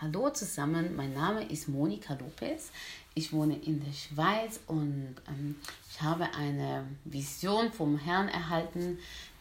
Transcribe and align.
Hallo 0.00 0.30
zusammen, 0.30 0.94
mein 0.94 1.12
Name 1.12 1.42
ist 1.50 1.66
Monika 1.66 2.14
Lopez. 2.14 2.70
Ich 3.14 3.32
wohne 3.32 3.56
in 3.56 3.84
der 3.84 3.92
Schweiz 3.92 4.60
und 4.68 5.16
ähm, 5.26 5.56
ich 5.90 6.00
habe 6.00 6.32
eine 6.34 6.86
Vision 7.04 7.72
vom 7.72 7.98
Herrn 7.98 8.28
erhalten, 8.28 9.00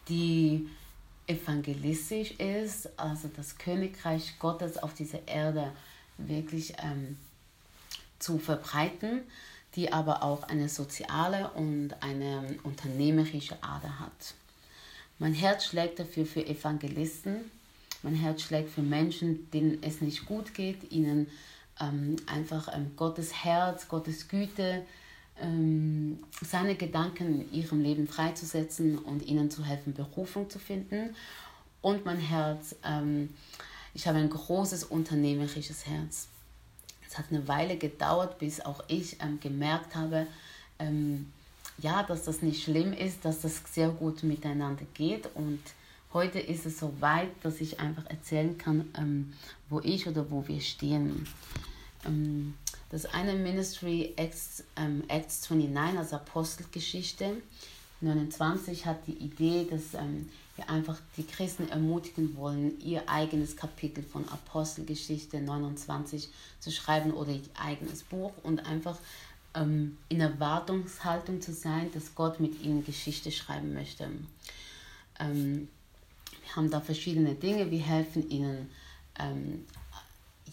die 0.10 0.68
evangelistisch 1.28 2.32
ist, 2.40 2.90
also 2.98 3.30
das 3.36 3.60
Königreich 3.60 4.40
Gottes 4.40 4.80
auf 4.80 4.96
dieser 4.96 5.28
Erde 5.28 5.74
wirklich 6.18 6.74
ähm, 6.82 7.20
zu 8.18 8.40
verbreiten, 8.40 9.22
die 9.76 9.94
aber 9.94 10.24
auch 10.24 10.42
eine 10.42 10.70
soziale 10.70 11.52
und 11.52 12.02
eine 12.02 12.58
unternehmerische 12.64 13.62
Ader 13.62 14.00
hat. 14.00 14.34
Mein 15.20 15.36
Herz 15.36 15.66
schlägt 15.66 16.00
dafür 16.00 16.26
für 16.26 16.44
Evangelisten, 16.44 17.52
mein 18.04 18.16
Herz 18.16 18.42
schlägt 18.42 18.70
für 18.70 18.82
Menschen, 18.82 19.50
denen 19.52 19.80
es 19.82 20.02
nicht 20.02 20.26
gut 20.26 20.54
geht, 20.54 20.92
ihnen 20.92 21.28
ähm, 21.80 22.16
einfach 22.26 22.74
ähm, 22.74 22.92
Gottes 22.96 23.44
Herz, 23.44 23.88
Gottes 23.88 24.28
Güte, 24.28 24.84
ähm, 25.42 26.20
seine 26.42 26.76
Gedanken 26.76 27.42
in 27.42 27.54
ihrem 27.54 27.82
Leben 27.82 28.08
freizusetzen 28.08 28.98
und 28.98 29.26
ihnen 29.26 29.52
zu 29.52 29.64
helfen, 29.64 29.94
Berufung 29.94 30.50
zu 30.50 30.60
finden. 30.60 31.16
Und 31.82 32.06
mein 32.06 32.20
Herz, 32.20 32.76
ähm, 32.84 33.30
ich 33.94 34.08
habe 34.08 34.18
ein 34.18 34.30
großes 34.30 34.86
unternehmerisches 34.86 35.86
Herz. 35.86 36.28
Es 37.08 37.18
hat 37.18 37.26
eine 37.30 37.48
Weile 37.48 37.78
gedauert, 37.78 38.40
bis 38.40 38.62
auch 38.62 38.84
ich 38.88 39.22
ähm, 39.22 39.40
gemerkt 39.40 39.96
habe, 39.96 40.28
ähm, 40.80 41.32
ja, 41.80 42.04
dass 42.04 42.24
das 42.24 42.42
nicht 42.42 42.64
schlimm 42.64 42.92
ist, 42.94 43.24
dass 43.24 43.42
das 43.42 43.62
sehr 43.72 43.90
gut 43.90 44.24
miteinander 44.24 44.86
geht 44.96 45.30
und 45.36 45.60
Heute 46.14 46.40
ist 46.40 46.66
es 46.66 46.80
so 46.80 46.94
weit, 47.02 47.30
dass 47.44 47.60
ich 47.60 47.80
einfach 47.80 48.06
erzählen 48.06 48.58
kann, 48.58 48.90
ähm, 48.98 49.34
wo 49.70 49.82
ich 49.82 50.08
oder 50.08 50.32
wo 50.32 50.48
wir 50.48 50.62
stehen. 50.62 51.28
Ähm, 52.06 52.54
das 52.90 53.06
eine 53.06 53.34
Ministry 53.34 54.14
Acts, 54.16 54.64
ähm, 54.78 55.04
Acts 55.10 55.50
29, 55.50 56.00
also 56.00 56.16
Apostelgeschichte 56.16 57.42
29, 58.00 58.86
hat 58.86 59.06
die 59.08 59.18
Idee, 59.18 59.68
dass 59.70 59.94
ähm, 59.96 60.30
wir 60.56 60.70
einfach 60.70 60.98
die 61.18 61.26
Christen 61.26 61.68
ermutigen 61.68 62.38
wollen, 62.38 62.80
ihr 62.80 63.10
eigenes 63.10 63.58
Kapitel 63.58 64.02
von 64.02 64.28
Apostelgeschichte 64.30 65.42
29 65.42 66.30
zu 66.60 66.72
schreiben 66.72 67.12
oder 67.12 67.32
ihr 67.32 67.42
eigenes 67.62 68.04
Buch 68.04 68.32
und 68.44 68.66
einfach 68.66 68.98
ähm, 69.54 69.98
in 70.08 70.22
Erwartungshaltung 70.22 71.42
zu 71.42 71.52
sein, 71.52 71.92
dass 71.94 72.16
Gott 72.16 72.40
mit 72.40 72.62
ihnen 72.64 72.86
Geschichte 72.86 73.32
schreiben 73.32 73.74
möchte. 73.74 74.10
Ähm, 75.20 75.68
wir 76.48 76.56
haben 76.56 76.70
da 76.70 76.80
verschiedene 76.80 77.36
Dinge. 77.36 77.70
Wir 77.70 77.82
helfen 77.82 78.30
ihnen, 78.30 78.70
ähm, 79.20 79.66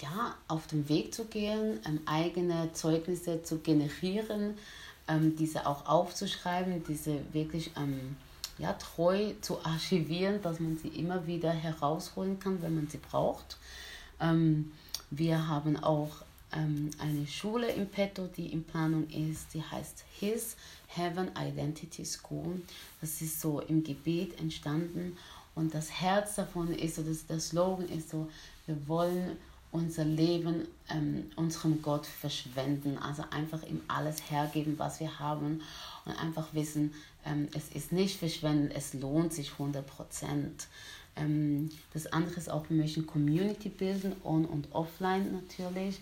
ja, 0.01 0.35
auf 0.49 0.67
dem 0.67 0.89
Weg 0.89 1.15
zu 1.15 1.27
gehen, 1.27 1.79
ähm, 1.87 2.01
eigene 2.05 2.73
Zeugnisse 2.73 3.43
zu 3.45 3.59
generieren, 3.59 4.55
ähm, 5.07 5.37
diese 5.37 5.67
auch 5.67 5.87
aufzuschreiben, 5.87 6.83
diese 6.89 7.21
wirklich 7.33 7.71
ähm, 7.77 8.17
ja, 8.59 8.73
treu 8.73 9.35
zu 9.41 9.65
archivieren, 9.65 10.43
dass 10.43 10.59
man 10.59 10.77
sie 10.77 10.89
immer 10.89 11.27
wieder 11.29 11.53
herausholen 11.53 12.41
kann, 12.41 12.61
wenn 12.61 12.75
man 12.75 12.89
sie 12.89 12.99
braucht. 12.99 13.57
Ähm, 14.21 14.73
wir 15.11 15.47
haben 15.47 15.77
auch 15.77 16.11
ähm, 16.53 16.91
eine 16.99 17.27
Schule 17.29 17.69
im 17.69 17.87
Petto, 17.87 18.27
die 18.27 18.53
in 18.53 18.65
Planung 18.65 19.09
ist, 19.11 19.55
die 19.55 19.63
heißt 19.63 20.05
His 20.19 20.57
Heaven 20.89 21.31
Identity 21.39 22.05
School. 22.05 22.63
Das 23.01 23.21
ist 23.21 23.41
so 23.41 23.61
im 23.61 23.85
Gebet 23.85 24.41
entstanden 24.41 25.17
und 25.55 25.75
das 25.75 26.01
Herz 26.01 26.35
davon 26.35 26.73
ist, 26.73 26.99
das, 26.99 27.27
der 27.27 27.41
Slogan 27.41 27.89
ist 27.89 28.11
so, 28.11 28.29
wir 28.67 28.89
wollen 28.89 29.37
unser 29.75 30.05
Leben 30.05 30.69
ähm, 30.89 31.31
unserem 31.35 31.83
Gott 31.83 32.07
verschwenden. 32.07 32.97
Also 32.97 33.25
einfach 33.31 33.63
ihm 33.65 33.81
alles 33.89 34.31
hergeben, 34.31 34.79
was 34.79 35.01
wir 35.01 35.19
haben 35.19 35.63
und 36.05 36.13
einfach 36.13 36.55
wissen, 36.55 36.95
ähm, 37.25 37.49
es 37.57 37.75
ist 37.75 37.91
nicht 37.91 38.19
verschwenden, 38.19 38.71
es 38.71 38.95
lohnt 38.95 39.33
sich 39.33 39.53
100 39.53 39.85
Prozent. 39.85 40.69
Ähm, 41.17 41.71
das 41.93 42.07
andere 42.07 42.37
ist 42.37 42.51
auch, 42.51 42.69
wir 42.71 42.77
möchten 42.77 43.07
Community 43.07 43.69
bilden, 43.69 44.15
on 44.23 44.45
und 44.45 44.73
offline 44.73 45.33
natürlich. 45.33 46.01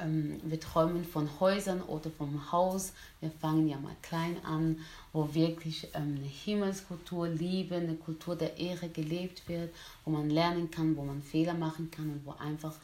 Ähm, 0.00 0.40
wir 0.44 0.60
träumen 0.60 1.04
von 1.04 1.28
Häusern 1.40 1.82
oder 1.82 2.10
vom 2.10 2.52
Haus. 2.52 2.92
Wir 3.20 3.30
fangen 3.30 3.68
ja 3.68 3.78
mal 3.78 3.96
klein 4.02 4.36
an, 4.44 4.78
wo 5.12 5.34
wirklich 5.34 5.88
ähm, 5.94 6.16
eine 6.16 6.26
Himmelskultur, 6.26 7.28
Liebe, 7.28 7.76
eine 7.76 7.94
Kultur 7.94 8.36
der 8.36 8.56
Ehre 8.58 8.88
gelebt 8.88 9.48
wird, 9.48 9.74
wo 10.04 10.10
man 10.10 10.30
lernen 10.30 10.70
kann, 10.70 10.96
wo 10.96 11.02
man 11.02 11.22
Fehler 11.22 11.54
machen 11.54 11.90
kann 11.90 12.10
und 12.10 12.24
wo 12.24 12.32
einfach, 12.32 12.74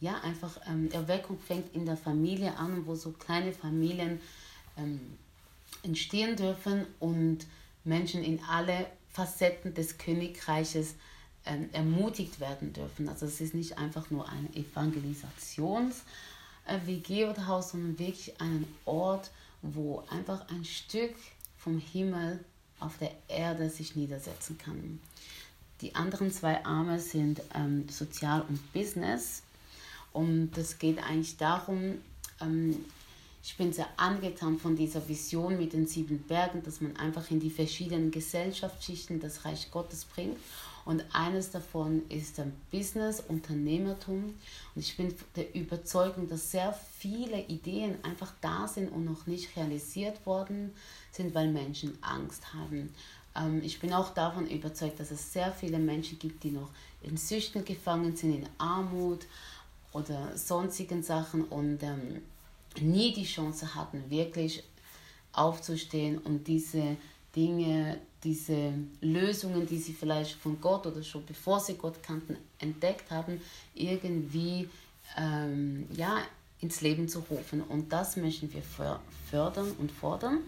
ja, 0.00 0.20
einfach 0.20 0.58
ähm, 0.66 0.90
Erweckung 0.92 1.38
fängt 1.38 1.74
in 1.74 1.86
der 1.86 1.96
Familie 1.96 2.56
an, 2.56 2.86
wo 2.86 2.94
so 2.94 3.12
kleine 3.12 3.52
Familien 3.52 4.20
ähm, 4.76 5.00
entstehen 5.82 6.36
dürfen 6.36 6.86
und 7.00 7.46
Menschen 7.84 8.22
in 8.22 8.40
alle 8.48 8.86
Facetten 9.10 9.74
des 9.74 9.98
Königreiches 9.98 10.94
ähm, 11.44 11.68
ermutigt 11.72 12.40
werden 12.40 12.72
dürfen. 12.72 13.08
Also 13.08 13.26
es 13.26 13.40
ist 13.40 13.54
nicht 13.54 13.76
einfach 13.76 14.10
nur 14.10 14.28
eine 14.28 14.48
Evangelisations- 14.50 16.02
WG 16.84 17.26
oder 17.26 17.46
Haus, 17.46 17.72
sondern 17.72 17.98
wirklich 17.98 18.40
einen 18.40 18.66
Ort, 18.84 19.30
wo 19.62 20.04
einfach 20.10 20.48
ein 20.48 20.64
Stück 20.64 21.14
vom 21.56 21.78
Himmel 21.78 22.44
auf 22.80 22.98
der 22.98 23.12
Erde 23.28 23.70
sich 23.70 23.94
niedersetzen 23.96 24.58
kann. 24.58 25.00
Die 25.80 25.94
anderen 25.94 26.30
zwei 26.30 26.64
Arme 26.64 26.98
sind 27.00 27.42
ähm, 27.54 27.88
Sozial 27.88 28.42
und 28.42 28.72
Business. 28.72 29.42
Und 30.12 30.56
es 30.56 30.78
geht 30.78 31.02
eigentlich 31.02 31.36
darum, 31.36 31.98
ähm, 32.40 32.84
ich 33.44 33.56
bin 33.56 33.72
sehr 33.72 33.88
angetan 33.96 34.58
von 34.58 34.76
dieser 34.76 35.08
Vision 35.08 35.58
mit 35.58 35.72
den 35.72 35.88
sieben 35.88 36.22
Bergen, 36.22 36.62
dass 36.62 36.80
man 36.80 36.96
einfach 36.96 37.28
in 37.30 37.40
die 37.40 37.50
verschiedenen 37.50 38.12
Gesellschaftsschichten 38.12 39.18
das 39.18 39.44
Reich 39.44 39.70
Gottes 39.72 40.04
bringt 40.04 40.38
und 40.84 41.04
eines 41.12 41.50
davon 41.50 42.02
ist 42.08 42.40
ein 42.40 42.52
Business, 42.70 43.20
Unternehmertum. 43.20 44.24
Und 44.74 44.80
ich 44.80 44.96
bin 44.96 45.14
der 45.36 45.54
Überzeugung, 45.54 46.28
dass 46.28 46.50
sehr 46.50 46.72
viele 46.98 47.40
Ideen 47.46 48.02
einfach 48.04 48.32
da 48.40 48.66
sind 48.66 48.90
und 48.90 49.04
noch 49.04 49.26
nicht 49.26 49.56
realisiert 49.56 50.24
worden 50.26 50.72
sind, 51.12 51.34
weil 51.34 51.52
Menschen 51.52 51.96
Angst 52.02 52.52
haben. 52.52 52.92
Ähm, 53.36 53.62
ich 53.62 53.78
bin 53.78 53.92
auch 53.92 54.12
davon 54.12 54.48
überzeugt, 54.48 54.98
dass 54.98 55.10
es 55.10 55.32
sehr 55.32 55.52
viele 55.52 55.78
Menschen 55.78 56.18
gibt, 56.18 56.42
die 56.42 56.50
noch 56.50 56.70
in 57.02 57.16
Süchten 57.16 57.64
gefangen 57.64 58.16
sind, 58.16 58.34
in 58.34 58.48
Armut 58.58 59.26
oder 59.92 60.36
sonstigen 60.36 61.02
Sachen 61.02 61.44
und 61.44 61.82
ähm, 61.82 62.22
nie 62.80 63.12
die 63.12 63.24
Chance 63.24 63.74
hatten, 63.74 64.10
wirklich 64.10 64.64
aufzustehen 65.32 66.18
und 66.18 66.46
diese 66.48 66.96
Dinge, 67.34 67.98
diese 68.24 68.72
Lösungen, 69.00 69.66
die 69.66 69.78
sie 69.78 69.92
vielleicht 69.92 70.32
von 70.32 70.60
Gott 70.60 70.86
oder 70.86 71.02
schon 71.02 71.24
bevor 71.26 71.60
sie 71.60 71.74
Gott 71.74 72.02
kannten, 72.02 72.36
entdeckt 72.58 73.10
haben, 73.10 73.40
irgendwie 73.74 74.68
ähm, 75.16 75.86
ja, 75.94 76.18
ins 76.60 76.80
Leben 76.80 77.08
zu 77.08 77.20
rufen. 77.20 77.62
Und 77.62 77.92
das 77.92 78.16
möchten 78.16 78.52
wir 78.52 78.62
fördern 79.30 79.72
und 79.78 79.90
fordern. 79.90 80.38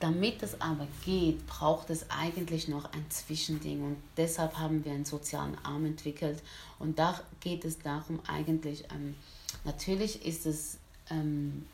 Damit 0.00 0.42
es 0.44 0.60
aber 0.60 0.86
geht, 1.04 1.44
braucht 1.46 1.90
es 1.90 2.08
eigentlich 2.08 2.68
noch 2.68 2.92
ein 2.92 3.04
Zwischending 3.10 3.82
und 3.82 3.96
deshalb 4.16 4.56
haben 4.56 4.84
wir 4.84 4.92
einen 4.92 5.04
sozialen 5.04 5.56
Arm 5.64 5.86
entwickelt 5.86 6.40
und 6.78 7.00
da 7.00 7.20
geht 7.40 7.64
es 7.64 7.80
darum 7.80 8.20
eigentlich, 8.28 8.84
ähm, 8.94 9.16
natürlich 9.64 10.24
ist 10.24 10.46
es 10.46 10.78
ähm, 11.10 11.66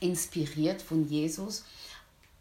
inspiriert 0.00 0.80
von 0.80 1.06
Jesus, 1.06 1.64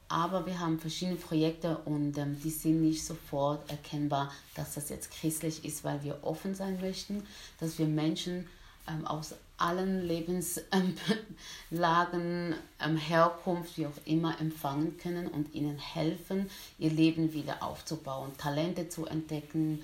aber 0.07 0.45
wir 0.45 0.59
haben 0.59 0.79
verschiedene 0.79 1.17
Projekte 1.17 1.77
und 1.85 2.17
ähm, 2.17 2.39
die 2.43 2.49
sind 2.49 2.81
nicht 2.81 3.03
sofort 3.03 3.69
erkennbar, 3.69 4.31
dass 4.55 4.75
das 4.75 4.89
jetzt 4.89 5.11
christlich 5.11 5.65
ist, 5.65 5.83
weil 5.83 6.03
wir 6.03 6.23
offen 6.23 6.55
sein 6.55 6.79
möchten, 6.79 7.25
dass 7.59 7.79
wir 7.79 7.87
Menschen 7.87 8.47
ähm, 8.87 9.05
aus 9.07 9.33
allen 9.57 10.05
Lebenslagen, 10.05 12.55
ähm, 12.79 12.97
Herkunft, 12.97 13.77
wie 13.77 13.87
auch 13.87 13.97
immer, 14.05 14.39
empfangen 14.39 14.97
können 14.97 15.27
und 15.27 15.53
ihnen 15.53 15.77
helfen, 15.77 16.49
ihr 16.77 16.91
Leben 16.91 17.33
wieder 17.33 17.63
aufzubauen, 17.63 18.31
Talente 18.37 18.89
zu 18.89 19.05
entdecken, 19.05 19.81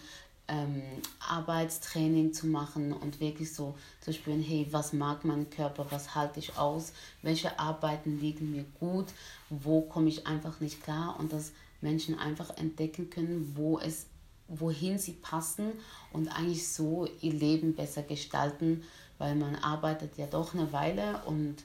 ähm, 0.52 0.84
Arbeitstraining 1.20 2.34
zu 2.34 2.46
machen 2.46 2.92
und 2.92 3.22
wirklich 3.22 3.54
so 3.54 3.76
zu 4.02 4.12
spüren, 4.12 4.44
hey, 4.44 4.68
was 4.72 4.92
mag 4.92 5.24
mein 5.24 5.50
Körper, 5.50 5.88
was 5.90 6.14
halte 6.14 6.40
ich 6.40 6.58
aus, 6.58 6.92
welche 7.22 7.58
Arbeiten 7.58 8.20
liegen 8.20 8.52
mir 8.52 8.66
gut, 8.80 9.08
wo 9.50 9.82
komme 9.82 10.10
ich 10.10 10.28
einfach 10.28 10.60
nicht 10.60 10.84
klar 10.84 11.16
und 11.20 11.32
dass 11.32 11.54
Menschen 11.80 12.20
einfach 12.20 12.50
entdecken 12.58 13.10
können, 13.10 13.54
wo 13.56 13.80
es, 13.80 14.08
wohin 14.50 15.00
sie 15.00 15.14
passen 15.14 15.72
und 16.12 16.28
eigentlich 16.28 16.68
so 16.68 17.08
ihr 17.22 17.34
Leben 17.34 17.74
besser 17.74 18.04
gestalten, 18.04 18.84
weil 19.18 19.36
man 19.36 19.56
arbeitet 19.56 20.18
ja 20.18 20.28
doch 20.28 20.54
eine 20.54 20.74
Weile 20.74 21.22
und 21.26 21.64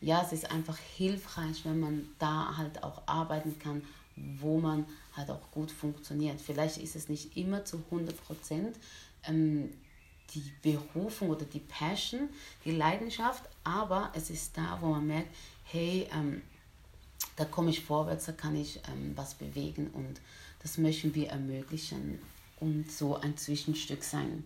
ja, 0.00 0.22
es 0.24 0.32
ist 0.32 0.52
einfach 0.52 0.78
hilfreich, 0.78 1.64
wenn 1.64 1.80
man 1.80 2.08
da 2.20 2.56
halt 2.56 2.84
auch 2.84 3.02
arbeiten 3.06 3.58
kann, 3.58 3.82
wo 4.40 4.58
man 4.58 4.86
halt 5.16 5.30
auch 5.30 5.50
gut 5.50 5.70
funktioniert. 5.70 6.40
Vielleicht 6.40 6.78
ist 6.78 6.96
es 6.96 7.08
nicht 7.08 7.36
immer 7.36 7.64
zu 7.64 7.82
100 7.90 8.16
Prozent 8.24 8.76
ähm, 9.24 9.70
die 10.34 10.52
Berufung 10.62 11.30
oder 11.30 11.44
die 11.44 11.60
Passion, 11.60 12.28
die 12.64 12.72
Leidenschaft, 12.72 13.44
aber 13.64 14.12
es 14.14 14.30
ist 14.30 14.56
da, 14.56 14.78
wo 14.80 14.88
man 14.88 15.06
merkt, 15.06 15.34
hey, 15.64 16.06
ähm, 16.12 16.42
da 17.36 17.44
komme 17.44 17.70
ich 17.70 17.80
vorwärts, 17.80 18.26
da 18.26 18.32
kann 18.32 18.56
ich 18.56 18.80
ähm, 18.88 19.12
was 19.14 19.34
bewegen 19.34 19.88
und 19.92 20.20
das 20.62 20.76
möchten 20.78 21.14
wir 21.14 21.28
ermöglichen 21.28 22.18
und 22.60 22.90
so 22.90 23.16
ein 23.16 23.36
Zwischenstück 23.36 24.02
sein. 24.02 24.44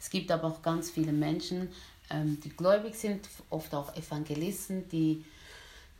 Es 0.00 0.10
gibt 0.10 0.30
aber 0.30 0.48
auch 0.48 0.62
ganz 0.62 0.90
viele 0.90 1.12
Menschen, 1.12 1.68
ähm, 2.10 2.38
die 2.40 2.50
gläubig 2.50 2.94
sind, 2.96 3.28
oft 3.50 3.74
auch 3.74 3.94
Evangelisten, 3.96 4.88
die 4.88 5.24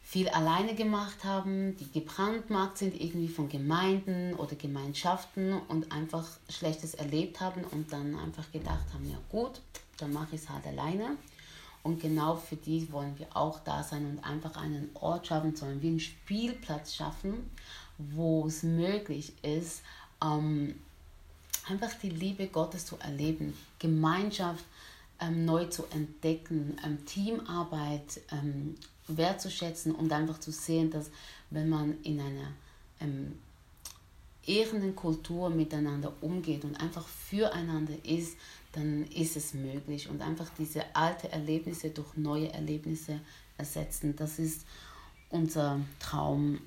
viel 0.02 0.28
alleine 0.28 0.74
gemacht 0.74 1.24
haben, 1.24 1.76
die 1.76 1.90
gebrandmarkt 1.90 2.78
sind 2.78 3.00
irgendwie 3.00 3.28
von 3.28 3.48
Gemeinden 3.48 4.34
oder 4.34 4.56
Gemeinschaften 4.56 5.54
und 5.68 5.90
einfach 5.92 6.28
Schlechtes 6.48 6.94
erlebt 6.94 7.40
haben 7.40 7.64
und 7.64 7.92
dann 7.92 8.18
einfach 8.18 8.50
gedacht 8.52 8.92
haben, 8.92 9.08
ja 9.08 9.18
gut, 9.30 9.60
dann 9.96 10.12
mache 10.12 10.34
ich 10.34 10.42
es 10.42 10.50
halt 10.50 10.66
alleine. 10.66 11.16
Und 11.82 12.00
genau 12.00 12.36
für 12.36 12.56
die 12.56 12.92
wollen 12.92 13.18
wir 13.18 13.26
auch 13.36 13.58
da 13.60 13.82
sein 13.82 14.06
und 14.06 14.24
einfach 14.24 14.56
einen 14.56 14.90
Ort 14.94 15.26
schaffen, 15.26 15.56
sondern 15.56 15.82
wie 15.82 15.88
einen 15.88 16.00
Spielplatz 16.00 16.94
schaffen, 16.94 17.50
wo 17.98 18.46
es 18.46 18.62
möglich 18.62 19.32
ist, 19.42 19.82
ähm, 20.22 20.76
einfach 21.68 21.92
die 21.94 22.10
Liebe 22.10 22.46
Gottes 22.48 22.86
zu 22.86 22.96
erleben, 22.98 23.56
Gemeinschaft 23.78 24.64
ähm, 25.22 25.44
neu 25.44 25.66
zu 25.66 25.84
entdecken, 25.92 26.76
ähm, 26.84 27.04
Teamarbeit 27.06 28.20
ähm, 28.30 28.74
wertzuschätzen 29.06 29.94
und 29.94 30.12
einfach 30.12 30.38
zu 30.38 30.50
sehen, 30.50 30.90
dass 30.90 31.10
wenn 31.50 31.68
man 31.68 32.00
in 32.02 32.20
einer 32.20 32.52
ähm, 33.00 33.38
ehrenden 34.46 34.96
Kultur 34.96 35.50
miteinander 35.50 36.12
umgeht 36.20 36.64
und 36.64 36.80
einfach 36.80 37.06
füreinander 37.06 37.94
ist, 38.04 38.36
dann 38.72 39.04
ist 39.08 39.36
es 39.36 39.54
möglich 39.54 40.08
und 40.08 40.22
einfach 40.22 40.48
diese 40.58 40.96
alten 40.96 41.28
Erlebnisse 41.28 41.90
durch 41.90 42.16
neue 42.16 42.52
Erlebnisse 42.52 43.20
ersetzen. 43.58 44.16
Das 44.16 44.38
ist 44.38 44.66
unser 45.30 45.80
Traum. 46.00 46.58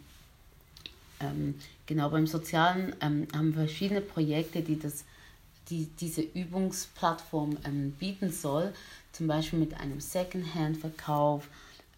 Ähm, 1.20 1.56
genau 1.86 2.10
beim 2.10 2.28
Sozialen 2.28 2.96
ähm, 3.02 3.28
haben 3.34 3.56
wir 3.56 3.66
verschiedene 3.66 4.02
Projekte, 4.02 4.62
die 4.62 4.78
das 4.78 5.04
die 5.70 5.86
diese 6.00 6.22
Übungsplattform 6.22 7.58
ähm, 7.64 7.92
bieten 7.92 8.32
soll, 8.32 8.74
zum 9.12 9.28
Beispiel 9.28 9.60
mit 9.60 9.74
einem 9.80 10.00
Secondhand-Verkauf. 10.00 11.48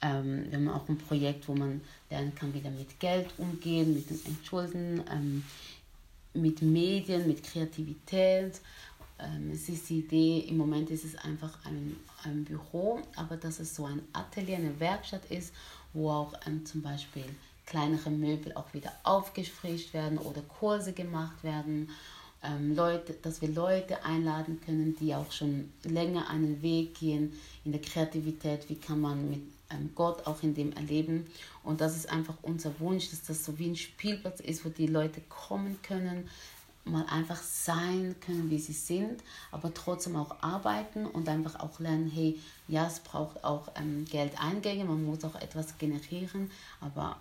Ähm, 0.02 0.46
wir 0.50 0.58
haben 0.58 0.70
auch 0.70 0.88
ein 0.88 0.98
Projekt, 0.98 1.48
wo 1.48 1.56
man 1.56 1.82
lernen 2.10 2.34
kann, 2.36 2.54
wieder 2.54 2.70
mit 2.70 3.00
Geld 3.00 3.28
umgehen, 3.38 3.94
mit 3.94 4.10
dem 4.10 4.20
Entschulden, 4.26 5.04
ähm, 5.12 5.44
mit 6.34 6.62
Medien, 6.62 7.28
mit 7.28 7.44
Kreativität. 7.44 8.60
Ähm, 9.20 9.52
es 9.52 9.68
ist 9.68 9.90
die 9.90 10.00
Idee, 10.00 10.46
im 10.48 10.58
Moment 10.58 10.92
ist 10.92 11.04
es 11.04 11.16
einfach 11.16 11.58
ein, 11.66 11.96
ein 12.24 12.46
Büro, 12.46 13.02
aber 13.16 13.38
dass 13.38 13.60
es 13.60 13.76
so 13.76 13.86
ein 13.86 14.02
Atelier, 14.14 14.58
eine 14.58 14.80
Werkstatt 14.80 15.26
ist, 15.32 15.54
wo 15.94 16.12
auch 16.12 16.34
ähm, 16.46 16.66
zum 16.66 16.82
Beispiel 16.84 17.26
kleinere 17.66 18.12
Möbel 18.12 18.54
auch 18.54 18.74
wieder 18.74 18.94
aufgefrischt 19.04 19.94
werden 19.94 20.18
oder 20.20 20.42
Kurse 20.42 20.94
gemacht 20.94 21.44
werden 21.44 21.90
ähm, 22.44 22.76
Leute, 22.76 23.14
dass 23.22 23.42
wir 23.42 23.50
Leute 23.50 24.04
einladen 24.04 24.60
können, 24.66 24.96
die 25.00 25.16
auch 25.16 25.32
schon 25.32 25.72
länger 25.84 26.30
einen 26.30 26.62
Weg 26.62 26.96
gehen 26.96 27.34
in 27.66 27.72
der 27.72 27.82
Kreativität, 27.82 28.70
wie 28.70 28.76
kann 28.76 29.02
man 29.02 29.30
mit 29.30 29.42
ähm, 29.70 29.92
Gott 29.96 30.26
auch 30.28 30.44
in 30.44 30.54
dem 30.54 30.72
erleben. 30.74 31.28
Und 31.64 31.82
das 31.82 31.96
ist 31.96 32.10
einfach 32.10 32.36
unser 32.42 32.80
Wunsch, 32.80 33.10
dass 33.10 33.24
das 33.24 33.44
so 33.44 33.58
wie 33.60 33.70
ein 33.70 33.76
Spielplatz 33.76 34.40
ist, 34.40 34.66
wo 34.66 34.70
die 34.70 34.88
Leute 34.88 35.22
kommen 35.30 35.78
können, 35.82 36.30
mal 36.86 37.06
einfach 37.10 37.42
sein 37.42 38.16
können, 38.22 38.50
wie 38.50 38.60
sie 38.60 38.74
sind, 38.74 39.22
aber 39.52 39.74
trotzdem 39.74 40.16
auch 40.16 40.42
arbeiten 40.42 41.06
und 41.06 41.28
einfach 41.28 41.60
auch 41.60 41.80
lernen, 41.80 42.10
hey, 42.10 42.40
ja, 42.68 42.88
es 42.88 43.00
braucht 43.00 43.44
auch 43.44 43.70
ähm, 43.76 44.06
Geldeingänge, 44.06 44.86
man 44.86 45.04
muss 45.04 45.24
auch 45.26 45.36
etwas 45.36 45.78
generieren, 45.78 46.50
aber 46.80 47.20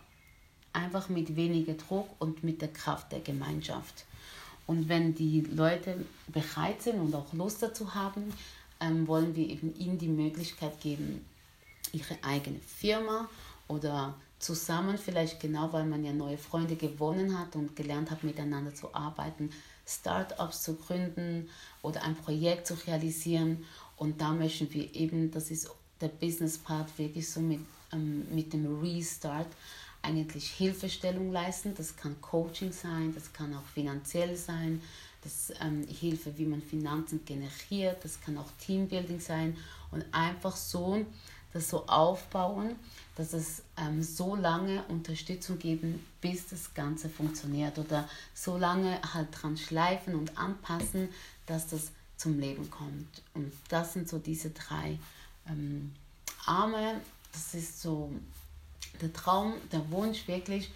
einfach 0.72 1.08
mit 1.08 1.34
weniger 1.36 1.74
Druck 1.74 2.08
und 2.20 2.44
mit 2.44 2.60
der 2.60 2.72
Kraft 2.72 3.10
der 3.10 3.20
Gemeinschaft. 3.20 4.04
Und 4.66 4.88
wenn 4.88 5.14
die 5.14 5.42
Leute 5.42 6.04
bereit 6.28 6.82
sind 6.82 7.00
und 7.00 7.14
auch 7.14 7.32
Lust 7.32 7.62
dazu 7.62 7.94
haben, 7.94 8.32
ähm, 8.80 9.06
wollen 9.06 9.34
wir 9.36 9.48
eben 9.48 9.74
ihnen 9.78 9.98
die 9.98 10.08
Möglichkeit 10.08 10.80
geben, 10.80 11.24
ihre 11.92 12.16
eigene 12.22 12.58
Firma 12.60 13.28
oder 13.68 14.14
zusammen, 14.38 14.98
vielleicht 14.98 15.40
genau 15.40 15.72
weil 15.72 15.86
man 15.86 16.04
ja 16.04 16.12
neue 16.12 16.38
Freunde 16.38 16.76
gewonnen 16.76 17.38
hat 17.38 17.56
und 17.56 17.74
gelernt 17.74 18.10
hat, 18.10 18.22
miteinander 18.22 18.74
zu 18.74 18.94
arbeiten, 18.94 19.50
Startups 19.86 20.62
zu 20.62 20.74
gründen 20.74 21.48
oder 21.82 22.02
ein 22.02 22.16
Projekt 22.16 22.66
zu 22.66 22.74
realisieren. 22.86 23.64
Und 23.96 24.20
da 24.20 24.32
möchten 24.32 24.72
wir 24.74 24.94
eben, 24.94 25.30
das 25.30 25.50
ist 25.50 25.70
der 26.00 26.08
Business 26.08 26.58
Part, 26.58 26.98
wirklich 26.98 27.30
so 27.30 27.40
mit, 27.40 27.60
ähm, 27.92 28.26
mit 28.34 28.52
dem 28.52 28.80
Restart 28.80 29.48
eigentlich 30.06 30.48
Hilfestellung 30.50 31.32
leisten. 31.32 31.74
Das 31.76 31.96
kann 31.96 32.20
Coaching 32.20 32.72
sein, 32.72 33.12
das 33.14 33.32
kann 33.32 33.54
auch 33.54 33.66
finanziell 33.74 34.36
sein, 34.36 34.80
das 35.22 35.52
ähm, 35.60 35.86
Hilfe, 35.88 36.38
wie 36.38 36.46
man 36.46 36.62
Finanzen 36.62 37.24
generiert, 37.24 38.04
das 38.04 38.20
kann 38.20 38.38
auch 38.38 38.50
Teambuilding 38.60 39.20
sein 39.20 39.56
und 39.90 40.04
einfach 40.12 40.54
so 40.54 41.04
das 41.52 41.70
so 41.70 41.86
aufbauen, 41.86 42.76
dass 43.16 43.32
es 43.32 43.62
ähm, 43.78 44.02
so 44.02 44.36
lange 44.36 44.84
Unterstützung 44.84 45.58
geben, 45.58 46.04
bis 46.20 46.48
das 46.48 46.74
Ganze 46.74 47.08
funktioniert 47.08 47.78
oder 47.78 48.08
so 48.34 48.58
lange 48.58 49.00
halt 49.14 49.28
dran 49.32 49.56
schleifen 49.56 50.14
und 50.14 50.36
anpassen, 50.36 51.08
dass 51.46 51.66
das 51.68 51.92
zum 52.16 52.38
Leben 52.38 52.70
kommt. 52.70 53.22
Und 53.34 53.52
das 53.68 53.94
sind 53.94 54.08
so 54.08 54.18
diese 54.18 54.50
drei 54.50 54.98
ähm, 55.48 55.92
Arme. 56.44 57.00
Das 57.32 57.54
ist 57.54 57.80
so 57.80 58.12
der 59.00 59.12
Traum, 59.12 59.54
der 59.72 59.90
Wunsch 59.90 60.26
wirklich, 60.28 60.70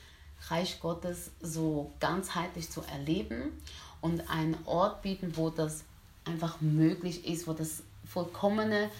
Reich 0.48 0.80
Gottes 0.80 1.30
so 1.42 1.92
ganzheitlich 2.00 2.70
zu 2.70 2.82
erleben 2.82 3.52
und 4.00 4.30
einen 4.30 4.56
Ort 4.64 5.02
bieten, 5.02 5.36
wo 5.36 5.50
das 5.50 5.84
einfach 6.24 6.60
möglich 6.60 7.26
ist, 7.26 7.46
wo 7.46 7.52
das 7.52 7.82
vollkommene 8.06 8.90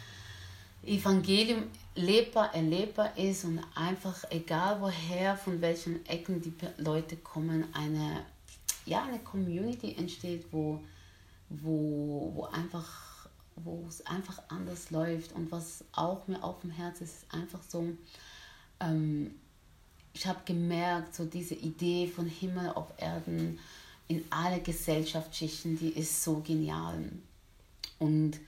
Evangelium 0.84 1.64
lebbar, 1.94 2.54
erlebbar 2.54 3.16
ist 3.16 3.44
und 3.44 3.60
einfach 3.74 4.24
egal 4.30 4.80
woher, 4.80 5.36
von 5.36 5.60
welchen 5.60 6.04
Ecken 6.06 6.42
die 6.42 6.52
Leute 6.76 7.16
kommen, 7.16 7.64
eine, 7.72 8.24
ja, 8.86 9.02
eine 9.04 9.18
Community 9.18 9.94
entsteht, 9.96 10.46
wo, 10.50 10.80
wo, 11.48 12.32
wo 12.34 12.44
einfach 12.44 13.10
wo 13.64 13.84
es 13.88 14.06
einfach 14.06 14.40
anders 14.48 14.90
läuft. 14.90 15.32
Und 15.32 15.50
was 15.50 15.84
auch 15.92 16.26
mir 16.28 16.42
auf 16.42 16.60
dem 16.60 16.70
Herzen 16.70 17.04
ist, 17.04 17.22
ist 17.22 17.34
einfach 17.34 17.60
so 17.66 17.86
ähm, 18.80 19.34
ich 20.12 20.26
habe 20.26 20.40
gemerkt, 20.44 21.14
so 21.14 21.24
diese 21.24 21.54
Idee 21.54 22.06
von 22.06 22.26
Himmel 22.26 22.70
auf 22.70 22.88
Erden 22.98 23.58
in 24.08 24.24
alle 24.30 24.60
Gesellschaftsschichten, 24.60 25.78
die 25.78 25.90
ist 25.90 26.24
so 26.24 26.40
genial. 26.40 27.04
Und 27.98 28.40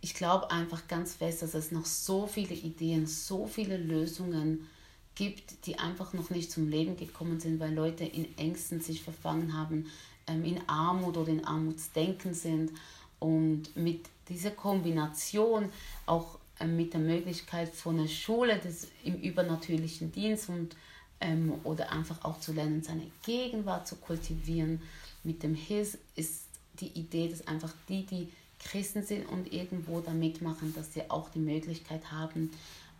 ich 0.00 0.14
glaube 0.14 0.50
einfach 0.50 0.88
ganz 0.88 1.14
fest, 1.14 1.42
dass 1.42 1.54
es 1.54 1.70
noch 1.70 1.86
so 1.86 2.26
viele 2.26 2.54
Ideen, 2.54 3.06
so 3.06 3.46
viele 3.46 3.76
Lösungen 3.76 4.66
gibt, 5.14 5.66
die 5.66 5.78
einfach 5.78 6.12
noch 6.12 6.30
nicht 6.30 6.50
zum 6.50 6.68
Leben 6.68 6.96
gekommen 6.96 7.38
sind, 7.38 7.60
weil 7.60 7.72
Leute 7.72 8.04
in 8.04 8.36
Ängsten 8.36 8.80
sich 8.80 9.02
verfangen 9.02 9.56
haben, 9.56 9.86
ähm, 10.26 10.44
in 10.44 10.60
Armut 10.68 11.16
oder 11.16 11.30
in 11.30 11.44
Armutsdenken 11.44 12.34
sind. 12.34 12.72
Und 13.20 13.74
mit 13.76 14.06
dieser 14.28 14.50
Kombination 14.50 15.70
auch 16.04 16.38
mit 16.64 16.92
der 16.92 17.00
Möglichkeit 17.00 17.68
von 17.74 17.98
einer 17.98 18.08
Schule 18.08 18.58
des, 18.58 18.88
im 19.02 19.16
übernatürlichen 19.20 20.12
Dienst 20.12 20.48
und, 20.48 20.76
ähm, 21.20 21.54
oder 21.64 21.90
einfach 21.90 22.24
auch 22.24 22.38
zu 22.40 22.52
lernen, 22.52 22.82
seine 22.82 23.10
Gegenwart 23.24 23.88
zu 23.88 23.96
kultivieren. 23.96 24.80
Mit 25.24 25.42
dem 25.42 25.54
His 25.54 25.98
ist 26.14 26.44
die 26.80 26.88
Idee, 26.98 27.28
dass 27.28 27.46
einfach 27.46 27.72
die, 27.88 28.04
die 28.06 28.28
Christen 28.58 29.02
sind 29.02 29.28
und 29.28 29.52
irgendwo 29.52 30.00
da 30.00 30.12
mitmachen, 30.12 30.74
dass 30.74 30.94
sie 30.94 31.10
auch 31.10 31.28
die 31.30 31.38
Möglichkeit 31.38 32.10
haben, 32.10 32.50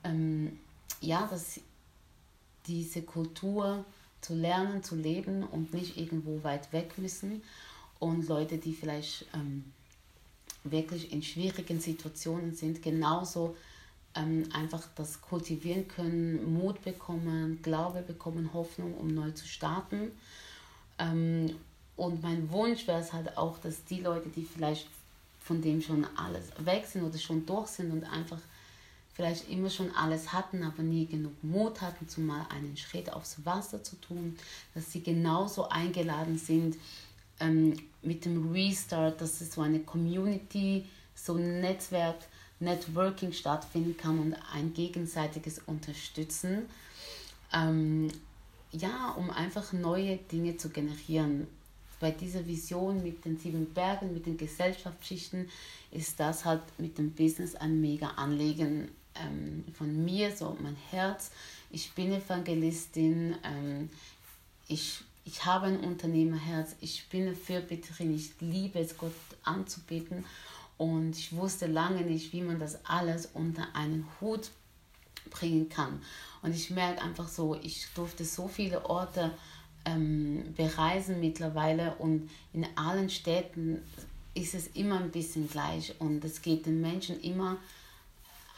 ähm, 0.02 0.58
ja, 1.00 1.26
dass 1.26 1.60
diese 2.66 3.02
Kultur 3.02 3.84
zu 4.20 4.34
lernen, 4.34 4.82
zu 4.82 4.96
leben 4.96 5.42
und 5.44 5.72
nicht 5.74 5.96
irgendwo 5.96 6.42
weit 6.42 6.72
weg 6.72 6.98
müssen. 6.98 7.42
Und 7.98 8.26
Leute, 8.28 8.58
die 8.58 8.72
vielleicht 8.72 9.26
ähm, 9.34 9.64
wirklich 10.64 11.12
in 11.12 11.22
schwierigen 11.22 11.80
Situationen 11.80 12.54
sind, 12.54 12.82
genauso 12.82 13.56
ähm, 14.14 14.48
einfach 14.52 14.82
das 14.96 15.20
kultivieren 15.20 15.88
können, 15.88 16.54
Mut 16.54 16.82
bekommen, 16.82 17.60
Glaube 17.62 18.02
bekommen, 18.02 18.50
Hoffnung, 18.52 18.94
um 18.94 19.08
neu 19.08 19.30
zu 19.32 19.46
starten. 19.46 20.10
Ähm, 20.98 21.54
und 21.96 22.22
mein 22.22 22.50
Wunsch 22.50 22.86
wäre 22.86 23.00
es 23.00 23.12
halt 23.12 23.36
auch, 23.36 23.58
dass 23.58 23.84
die 23.84 24.00
Leute, 24.00 24.28
die 24.28 24.44
vielleicht 24.44 24.88
von 25.40 25.60
dem 25.60 25.80
schon 25.82 26.06
alles 26.16 26.44
weg 26.58 26.86
sind 26.86 27.04
oder 27.04 27.18
schon 27.18 27.44
durch 27.44 27.68
sind 27.68 27.92
und 27.92 28.04
einfach 28.04 28.38
vielleicht 29.14 29.48
immer 29.48 29.70
schon 29.70 29.94
alles 29.94 30.32
hatten, 30.32 30.62
aber 30.64 30.82
nie 30.82 31.06
genug 31.06 31.32
Mut 31.42 31.80
hatten, 31.80 32.08
zumal 32.08 32.46
einen 32.50 32.76
Schritt 32.76 33.12
aufs 33.12 33.44
Wasser 33.44 33.82
zu 33.82 33.96
tun, 34.00 34.36
dass 34.74 34.90
sie 34.90 35.02
genauso 35.02 35.68
eingeladen 35.68 36.36
sind, 36.36 36.76
ähm, 37.40 37.76
mit 38.02 38.24
dem 38.24 38.52
Restart, 38.52 39.20
dass 39.20 39.40
es 39.40 39.54
so 39.54 39.60
eine 39.60 39.80
Community 39.80 40.84
so 41.14 41.34
ein 41.34 41.60
Netzwerk, 41.60 42.16
Networking 42.60 43.32
stattfinden 43.32 43.96
kann 43.96 44.18
und 44.18 44.36
ein 44.52 44.74
gegenseitiges 44.74 45.60
Unterstützen. 45.66 46.66
Ähm, 47.52 48.08
ja, 48.72 49.10
um 49.16 49.30
einfach 49.30 49.72
neue 49.72 50.16
Dinge 50.16 50.56
zu 50.56 50.70
generieren. 50.70 51.46
Bei 52.00 52.10
dieser 52.10 52.46
Vision 52.46 53.02
mit 53.02 53.24
den 53.24 53.38
sieben 53.38 53.72
Bergen, 53.72 54.12
mit 54.12 54.26
den 54.26 54.36
Gesellschaftsschichten, 54.36 55.48
ist 55.92 56.18
das 56.18 56.44
halt 56.44 56.62
mit 56.78 56.98
dem 56.98 57.12
Business 57.12 57.54
ein 57.54 57.80
mega 57.80 58.08
Anliegen 58.08 58.88
ähm, 59.14 59.64
von 59.74 60.04
mir, 60.04 60.34
so 60.36 60.56
mein 60.60 60.76
Herz. 60.90 61.30
Ich 61.70 61.92
bin 61.92 62.12
Evangelistin, 62.12 63.36
ähm, 63.44 63.90
ich, 64.66 65.04
ich 65.24 65.44
habe 65.44 65.66
ein 65.66 65.80
Unternehmerherz, 65.80 66.76
ich 66.80 67.08
bin 67.08 67.22
eine 67.22 67.34
Fürbitterin, 67.34 68.14
ich 68.14 68.32
liebe 68.40 68.78
es, 68.78 68.98
Gott 68.98 69.12
anzubeten 69.42 70.24
und 70.76 71.16
ich 71.16 71.34
wusste 71.34 71.66
lange 71.66 72.02
nicht, 72.02 72.32
wie 72.32 72.42
man 72.42 72.58
das 72.58 72.84
alles 72.84 73.26
unter 73.32 73.74
einen 73.74 74.06
Hut 74.20 74.50
bringen 75.30 75.68
kann. 75.68 76.02
Und 76.42 76.54
ich 76.54 76.70
merke 76.70 77.02
einfach 77.02 77.28
so, 77.28 77.54
ich 77.62 77.86
durfte 77.94 78.24
so 78.24 78.48
viele 78.48 78.84
Orte 78.84 79.30
ähm, 79.86 80.52
bereisen 80.56 81.20
mittlerweile 81.20 81.94
und 81.96 82.30
in 82.52 82.66
allen 82.76 83.08
Städten 83.08 83.82
ist 84.34 84.54
es 84.54 84.66
immer 84.68 84.98
ein 84.98 85.10
bisschen 85.10 85.48
gleich 85.48 85.94
und 86.00 86.24
es 86.24 86.42
geht 86.42 86.66
den 86.66 86.80
Menschen 86.80 87.20
immer 87.20 87.56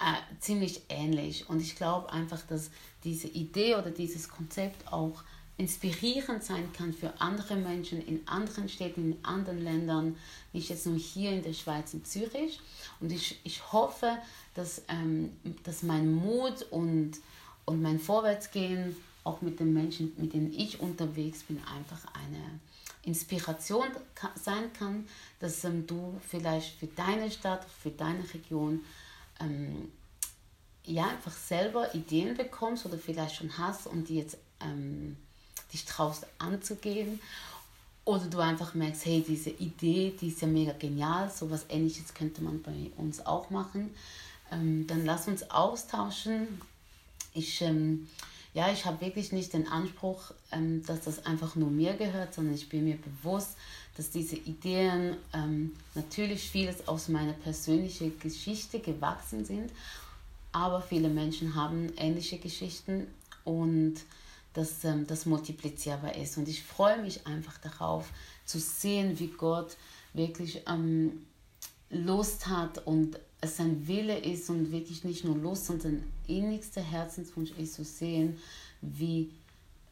äh, 0.00 0.40
ziemlich 0.40 0.82
ähnlich. 0.88 1.48
Und 1.48 1.60
ich 1.60 1.76
glaube 1.76 2.12
einfach, 2.12 2.42
dass 2.42 2.70
diese 3.04 3.28
Idee 3.28 3.76
oder 3.76 3.90
dieses 3.90 4.28
Konzept 4.28 4.92
auch 4.92 5.22
inspirierend 5.58 6.44
sein 6.44 6.70
kann 6.72 6.92
für 6.92 7.18
andere 7.20 7.56
Menschen 7.56 8.06
in 8.06 8.26
anderen 8.28 8.68
Städten, 8.68 9.12
in 9.12 9.24
anderen 9.24 9.62
Ländern, 9.62 10.16
nicht 10.52 10.68
jetzt 10.68 10.86
nur 10.86 10.98
hier 10.98 11.32
in 11.32 11.42
der 11.42 11.54
Schweiz, 11.54 11.94
in 11.94 12.04
Zürich. 12.04 12.60
Und 13.00 13.10
ich, 13.10 13.40
ich 13.44 13.72
hoffe, 13.72 14.18
dass, 14.54 14.82
ähm, 14.88 15.34
dass 15.64 15.82
mein 15.82 16.12
Mut 16.12 16.62
und, 16.70 17.12
und 17.64 17.80
mein 17.80 17.98
Vorwärtsgehen 17.98 18.96
auch 19.24 19.40
mit 19.40 19.58
den 19.58 19.72
Menschen, 19.72 20.12
mit 20.18 20.34
denen 20.34 20.52
ich 20.52 20.80
unterwegs 20.80 21.42
bin, 21.42 21.58
einfach 21.58 22.02
eine 22.14 22.60
Inspiration 23.02 23.86
sein 24.34 24.72
kann, 24.72 25.06
dass 25.40 25.64
ähm, 25.64 25.86
du 25.86 26.20
vielleicht 26.28 26.78
für 26.78 26.86
deine 26.86 27.30
Stadt, 27.30 27.64
für 27.82 27.90
deine 27.90 28.22
Region 28.34 28.80
ähm, 29.40 29.90
ja 30.84 31.08
einfach 31.08 31.32
selber 31.32 31.94
Ideen 31.94 32.36
bekommst 32.36 32.84
oder 32.84 32.98
vielleicht 32.98 33.36
schon 33.36 33.56
hast 33.58 33.86
und 33.86 34.08
die 34.08 34.16
jetzt 34.16 34.38
ähm, 34.60 35.16
dich 35.72 35.84
traust 35.84 36.26
anzugehen. 36.38 37.20
Oder 38.04 38.26
du 38.26 38.38
einfach 38.38 38.74
merkst, 38.74 39.04
hey, 39.04 39.24
diese 39.26 39.50
Idee, 39.50 40.14
die 40.20 40.28
ist 40.28 40.40
ja 40.40 40.46
mega 40.46 40.72
genial, 40.72 41.30
so 41.30 41.50
was 41.50 41.66
ähnliches 41.68 42.14
könnte 42.14 42.42
man 42.42 42.62
bei 42.62 42.90
uns 42.96 43.26
auch 43.26 43.50
machen. 43.50 43.92
Ähm, 44.52 44.86
dann 44.86 45.04
lass 45.04 45.26
uns 45.26 45.50
austauschen. 45.50 46.60
Ich, 47.34 47.60
ähm, 47.62 48.08
ja, 48.54 48.70
ich 48.70 48.86
habe 48.86 49.00
wirklich 49.00 49.32
nicht 49.32 49.52
den 49.52 49.66
Anspruch, 49.66 50.30
ähm, 50.52 50.84
dass 50.86 51.00
das 51.00 51.26
einfach 51.26 51.56
nur 51.56 51.70
mir 51.70 51.94
gehört, 51.94 52.32
sondern 52.32 52.54
ich 52.54 52.68
bin 52.68 52.84
mir 52.84 52.96
bewusst, 52.96 53.56
dass 53.96 54.10
diese 54.10 54.36
Ideen 54.36 55.16
ähm, 55.32 55.74
natürlich 55.94 56.48
vieles 56.48 56.86
aus 56.86 57.08
meiner 57.08 57.32
persönlichen 57.32 58.18
Geschichte 58.20 58.78
gewachsen 58.78 59.44
sind, 59.44 59.72
aber 60.52 60.80
viele 60.80 61.08
Menschen 61.08 61.54
haben 61.54 61.92
ähnliche 61.96 62.38
Geschichten 62.38 63.06
und 63.44 63.96
dass 64.56 64.84
ähm, 64.84 65.06
das 65.06 65.26
multiplizierbar 65.26 66.16
ist. 66.16 66.38
Und 66.38 66.48
ich 66.48 66.62
freue 66.62 67.02
mich 67.02 67.26
einfach 67.26 67.58
darauf 67.58 68.10
zu 68.44 68.58
sehen, 68.58 69.18
wie 69.18 69.28
Gott 69.28 69.76
wirklich 70.14 70.62
ähm, 70.66 71.26
Lust 71.90 72.46
hat 72.46 72.86
und 72.86 73.18
es 73.40 73.58
sein 73.58 73.86
Wille 73.86 74.18
ist 74.18 74.48
und 74.48 74.72
wirklich 74.72 75.04
nicht 75.04 75.24
nur 75.24 75.36
Lust, 75.36 75.66
sondern 75.66 76.02
innigster 76.26 76.80
Herzenswunsch 76.80 77.50
ist 77.58 77.74
zu 77.74 77.84
sehen, 77.84 78.38
wie 78.80 79.30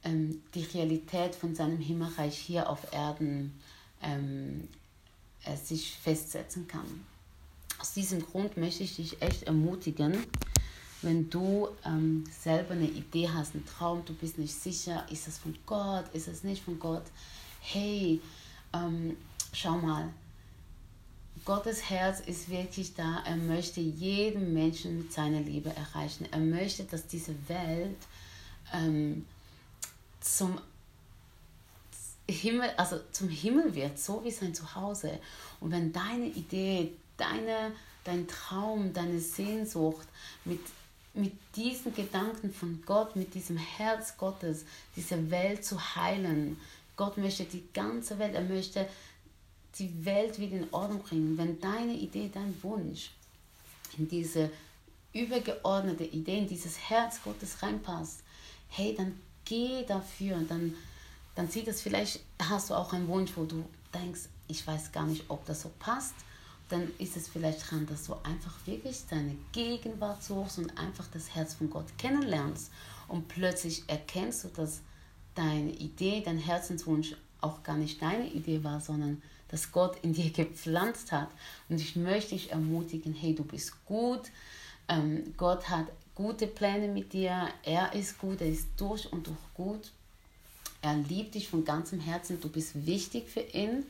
ähm, 0.02 0.42
die 0.54 0.62
Realität 0.62 1.35
von 1.35 1.54
seinem 1.54 1.78
Himmelreich 1.78 2.37
hier 2.37 2.71
auf 2.71 2.92
Erden 2.92 3.52
ähm, 4.02 4.68
äh, 5.44 5.56
sich 5.56 5.92
festsetzen 5.92 6.66
kann. 6.66 7.04
Aus 7.78 7.92
diesem 7.92 8.25
Grund 8.25 8.56
möchte 8.56 8.83
ich 8.83 8.97
dich 8.97 9.21
echt 9.21 9.42
ermutigen, 9.42 10.25
wenn 11.05 11.31
du 11.31 11.69
ähm, 11.85 12.25
selber 12.31 12.73
eine 12.73 12.87
Idee 12.89 13.29
hast, 13.29 13.55
einen 13.55 13.67
Traum, 13.67 14.05
du 14.05 14.15
bist 14.15 14.39
nicht 14.39 14.55
sicher, 14.55 15.07
ist 15.11 15.29
es 15.29 15.39
von 15.39 15.57
Gott, 15.67 16.05
ist 16.13 16.29
es 16.29 16.45
nicht 16.45 16.65
von 16.65 16.79
Gott, 16.79 17.05
hey, 17.61 18.21
ähm, 18.73 19.17
schau 19.53 19.77
mal, 19.77 20.09
Gottes 21.45 21.91
Herz 21.91 22.21
ist 22.21 22.49
wirklich 22.49 22.95
da. 22.95 23.23
Er 23.27 23.37
möchte 23.37 23.81
jeden 23.81 24.55
Menschen 24.55 24.99
mit 24.99 25.13
seiner 25.13 25.41
Liebe 25.41 25.71
erreichen. 25.75 26.27
Er 26.31 26.39
möchte, 26.39 26.85
dass 26.85 27.07
diese 27.07 27.35
Welt 27.49 27.99
ähm, 28.73 29.27
zum 30.21 30.59
Himmel, 32.27 32.71
also 32.79 32.99
zum 33.13 33.29
Himmel 33.29 33.75
wird, 33.75 33.99
so 33.99 34.25
wie 34.25 34.31
sein 34.31 34.55
Zuhause. 34.55 35.19
Und 35.61 35.71
wenn 35.71 35.93
deine 35.93 36.27
Idee, 36.27 36.93
deine, 37.19 37.73
dein 38.05 38.27
Traum, 38.27 38.95
deine 38.95 39.21
Sehnsucht 39.21 40.09
mit 40.47 40.61
mit 41.14 41.33
diesen 41.54 41.94
Gedanken 41.94 42.52
von 42.52 42.83
Gott, 42.85 43.14
mit 43.14 43.35
diesem 43.35 43.56
Herz 43.56 44.16
Gottes, 44.16 44.64
diese 44.97 45.30
Welt 45.30 45.64
zu 45.64 45.78
heilen. 45.97 46.59
Gott 46.97 47.16
möchte 47.16 47.44
die 47.44 47.64
ganze 47.73 48.18
Welt, 48.18 48.35
er 48.35 48.42
möchte 48.42 48.88
die 49.78 50.04
Welt 50.04 50.38
wieder 50.38 50.56
in 50.56 50.73
Ordnung 50.73 51.02
bringen. 51.02 51.38
Wenn 51.38 51.61
deine 51.61 51.94
Idee, 51.94 52.30
dein 52.33 52.54
Wunsch 52.62 53.11
in 53.97 54.09
diese 54.09 54.50
übergeordnete 55.12 56.04
Idee, 56.04 56.38
in 56.38 56.49
dieses 56.49 56.78
Herz 56.78 57.23
Gottes 57.23 57.62
reinpasst, 57.62 58.21
hey, 58.68 58.94
dann 58.97 59.18
geh 59.44 59.85
dafür. 59.87 60.38
Dann, 60.49 60.75
dann 61.37 61.49
sieht 61.49 61.68
es 61.68 61.80
vielleicht, 61.80 62.21
hast 62.42 62.71
du 62.71 62.75
auch 62.75 62.92
einen 62.92 63.09
Wunsch, 63.09 63.33
wo 63.37 63.44
du 63.44 63.64
denkst, 63.92 64.23
ich 64.49 64.66
weiß 64.66 64.90
gar 64.90 65.06
nicht, 65.06 65.25
ob 65.28 65.47
das 65.47 65.62
so 65.62 65.71
passt 65.78 66.14
dann 66.68 66.90
ist 66.99 67.16
es 67.16 67.28
vielleicht 67.28 67.71
dran, 67.71 67.87
dass 67.87 68.06
du 68.06 68.14
einfach 68.23 68.54
wirklich 68.66 69.02
deine 69.09 69.37
Gegenwart 69.52 70.23
suchst 70.23 70.59
und 70.59 70.76
einfach 70.78 71.06
das 71.12 71.35
Herz 71.35 71.54
von 71.54 71.68
Gott 71.68 71.87
kennenlernst. 71.99 72.71
Und 73.09 73.28
plötzlich 73.28 73.85
erkennst 73.87 74.44
du, 74.44 74.49
dass 74.49 74.80
deine 75.35 75.71
Idee, 75.71 76.23
dein 76.25 76.38
Herzenswunsch 76.38 77.16
auch 77.40 77.62
gar 77.62 77.76
nicht 77.76 78.00
deine 78.00 78.28
Idee 78.30 78.64
war, 78.64 78.80
sondern 78.80 79.23
dass 79.49 79.73
Gott 79.73 79.99
in 80.02 80.14
dir 80.14 80.30
gepflanzt 80.33 81.12
hat. 81.12 81.28
Und 81.68 81.80
ich 81.80 81.97
möchte 81.97 82.30
dich 82.30 82.50
ermutigen, 82.50 83.14
hey, 83.14 83.35
du 83.35 83.44
bist 83.44 83.85
gut. 83.85 84.30
Ähm, 84.88 85.35
Gott 85.37 85.68
hat 85.68 85.87
gute 86.14 86.47
Pläne 86.47 86.88
mit 86.88 87.12
dir. 87.12 87.49
Er 87.62 87.92
ist 87.92 88.18
gut, 88.18 88.40
er 88.40 88.49
ist 88.49 88.68
durch 88.78 89.12
und 89.12 89.26
durch 89.26 89.37
gut. 89.54 89.92
Er 90.80 90.97
liebt 90.97 91.35
dich 91.35 91.49
von 91.49 91.64
ganzem 91.64 92.00
Herzen. 92.00 92.40
Du 92.40 92.49
bist 92.49 92.87
wichtig 92.87 93.28
für 93.28 93.40
ihn. 93.40 93.85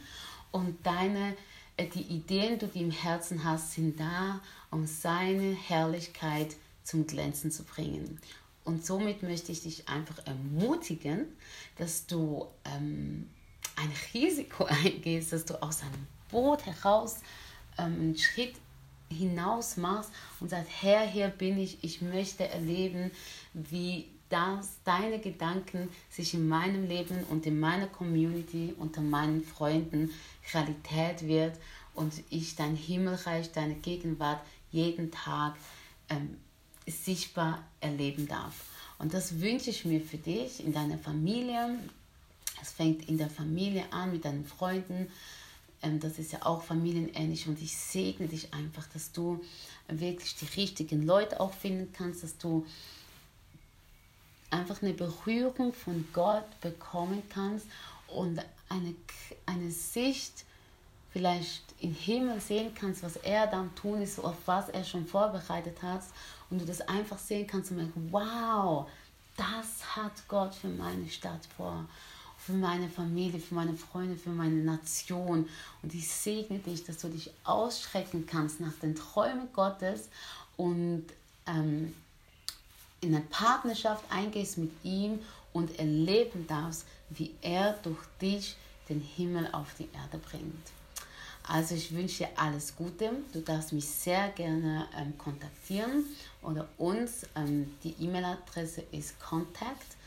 Und 0.50 0.84
deine 0.84 1.34
die 1.78 2.02
Ideen, 2.02 2.58
die 2.58 2.66
du 2.66 2.78
im 2.78 2.90
Herzen 2.90 3.44
hast, 3.44 3.72
sind 3.72 3.98
da, 3.98 4.40
um 4.70 4.86
seine 4.86 5.54
Herrlichkeit 5.54 6.56
zum 6.84 7.06
Glänzen 7.06 7.50
zu 7.50 7.64
bringen. 7.64 8.20
Und 8.64 8.84
somit 8.84 9.22
möchte 9.22 9.52
ich 9.52 9.62
dich 9.62 9.88
einfach 9.88 10.24
ermutigen, 10.26 11.26
dass 11.76 12.06
du 12.06 12.46
ähm, 12.64 13.28
ein 13.76 13.92
Risiko 14.12 14.64
eingehst, 14.84 15.32
dass 15.32 15.44
du 15.44 15.60
aus 15.62 15.82
einem 15.82 16.06
Boot 16.30 16.64
heraus 16.66 17.16
ähm, 17.78 17.94
einen 17.94 18.18
Schritt 18.18 18.54
hinaus 19.10 19.76
machst 19.76 20.10
und 20.40 20.50
sagst, 20.50 20.70
Herr, 20.80 21.06
hier 21.06 21.28
bin 21.28 21.58
ich, 21.58 21.82
ich 21.82 22.00
möchte 22.00 22.48
erleben, 22.48 23.10
wie 23.52 24.08
dass 24.34 24.82
deine 24.82 25.20
Gedanken 25.20 25.88
sich 26.10 26.34
in 26.34 26.48
meinem 26.48 26.88
Leben 26.88 27.22
und 27.30 27.46
in 27.46 27.60
meiner 27.60 27.86
Community 27.86 28.74
unter 28.76 29.00
meinen 29.00 29.44
Freunden 29.44 30.10
Realität 30.52 31.28
wird 31.28 31.56
und 31.94 32.12
ich 32.30 32.56
dein 32.56 32.74
Himmelreich, 32.74 33.52
deine 33.52 33.76
Gegenwart 33.76 34.40
jeden 34.72 35.12
Tag 35.12 35.54
ähm, 36.08 36.36
sichtbar 36.84 37.62
erleben 37.80 38.26
darf. 38.26 38.64
Und 38.98 39.14
das 39.14 39.40
wünsche 39.40 39.70
ich 39.70 39.84
mir 39.84 40.00
für 40.00 40.18
dich 40.18 40.64
in 40.64 40.72
deiner 40.72 40.98
Familie. 40.98 41.78
Es 42.60 42.72
fängt 42.72 43.08
in 43.08 43.18
der 43.18 43.30
Familie 43.30 43.84
an 43.92 44.10
mit 44.10 44.24
deinen 44.24 44.44
Freunden. 44.44 45.12
Ähm, 45.80 46.00
das 46.00 46.18
ist 46.18 46.32
ja 46.32 46.44
auch 46.44 46.64
familienähnlich 46.64 47.46
und 47.46 47.62
ich 47.62 47.76
segne 47.76 48.26
dich 48.26 48.52
einfach, 48.52 48.88
dass 48.88 49.12
du 49.12 49.44
wirklich 49.86 50.34
die 50.34 50.60
richtigen 50.60 51.06
Leute 51.06 51.38
auch 51.38 51.52
finden 51.52 51.92
kannst, 51.92 52.24
dass 52.24 52.36
du 52.36 52.66
einfach 54.54 54.82
eine 54.82 54.94
Berührung 54.94 55.72
von 55.72 56.06
Gott 56.12 56.60
bekommen 56.60 57.22
kannst 57.28 57.66
und 58.08 58.40
eine, 58.68 58.94
eine 59.46 59.70
Sicht 59.70 60.44
vielleicht 61.12 61.62
im 61.80 61.94
Himmel 61.94 62.40
sehen 62.40 62.72
kannst, 62.74 63.02
was 63.02 63.16
er 63.16 63.46
dann 63.46 63.74
tun 63.74 64.02
ist, 64.02 64.18
auf 64.18 64.36
was 64.46 64.68
er 64.68 64.84
schon 64.84 65.06
vorbereitet 65.06 65.80
hat 65.82 66.02
und 66.50 66.60
du 66.60 66.64
das 66.64 66.80
einfach 66.82 67.18
sehen 67.18 67.46
kannst 67.46 67.70
und 67.70 67.76
merken, 67.78 68.08
wow, 68.10 68.88
das 69.36 69.96
hat 69.96 70.12
Gott 70.28 70.54
für 70.54 70.68
meine 70.68 71.08
Stadt 71.08 71.46
vor. 71.56 71.84
für 72.36 72.52
meine 72.52 72.90
Familie, 72.90 73.40
für 73.40 73.54
meine 73.54 73.72
Freunde, 73.72 74.16
für 74.16 74.28
meine 74.28 74.56
Nation. 74.56 75.48
Und 75.82 75.94
ich 75.94 76.06
segne 76.06 76.58
dich, 76.58 76.84
dass 76.84 76.98
du 76.98 77.08
dich 77.08 77.30
ausstrecken 77.44 78.26
kannst 78.26 78.60
nach 78.60 78.74
den 78.82 78.94
Träumen 78.94 79.50
Gottes 79.54 80.10
und 80.58 81.06
ähm, 81.46 81.94
in 83.04 83.14
eine 83.14 83.24
Partnerschaft 83.24 84.04
eingehst 84.10 84.58
mit 84.58 84.72
ihm 84.82 85.20
und 85.52 85.78
erleben 85.78 86.46
darfst, 86.46 86.84
wie 87.10 87.34
er 87.42 87.74
durch 87.82 87.98
dich 88.20 88.56
den 88.88 89.00
Himmel 89.00 89.48
auf 89.52 89.74
die 89.78 89.88
Erde 89.94 90.18
bringt. 90.18 90.72
Also 91.46 91.74
ich 91.74 91.94
wünsche 91.94 92.24
dir 92.24 92.30
alles 92.36 92.74
Gute. 92.74 93.10
Du 93.32 93.40
darfst 93.40 93.74
mich 93.74 93.86
sehr 93.86 94.30
gerne 94.30 94.88
ähm, 94.96 95.18
kontaktieren 95.18 96.06
oder 96.42 96.66
uns. 96.78 97.26
Ähm, 97.36 97.74
die 97.82 97.94
E-Mail-Adresse 98.00 98.84
ist 98.92 99.20
contact 99.20 99.98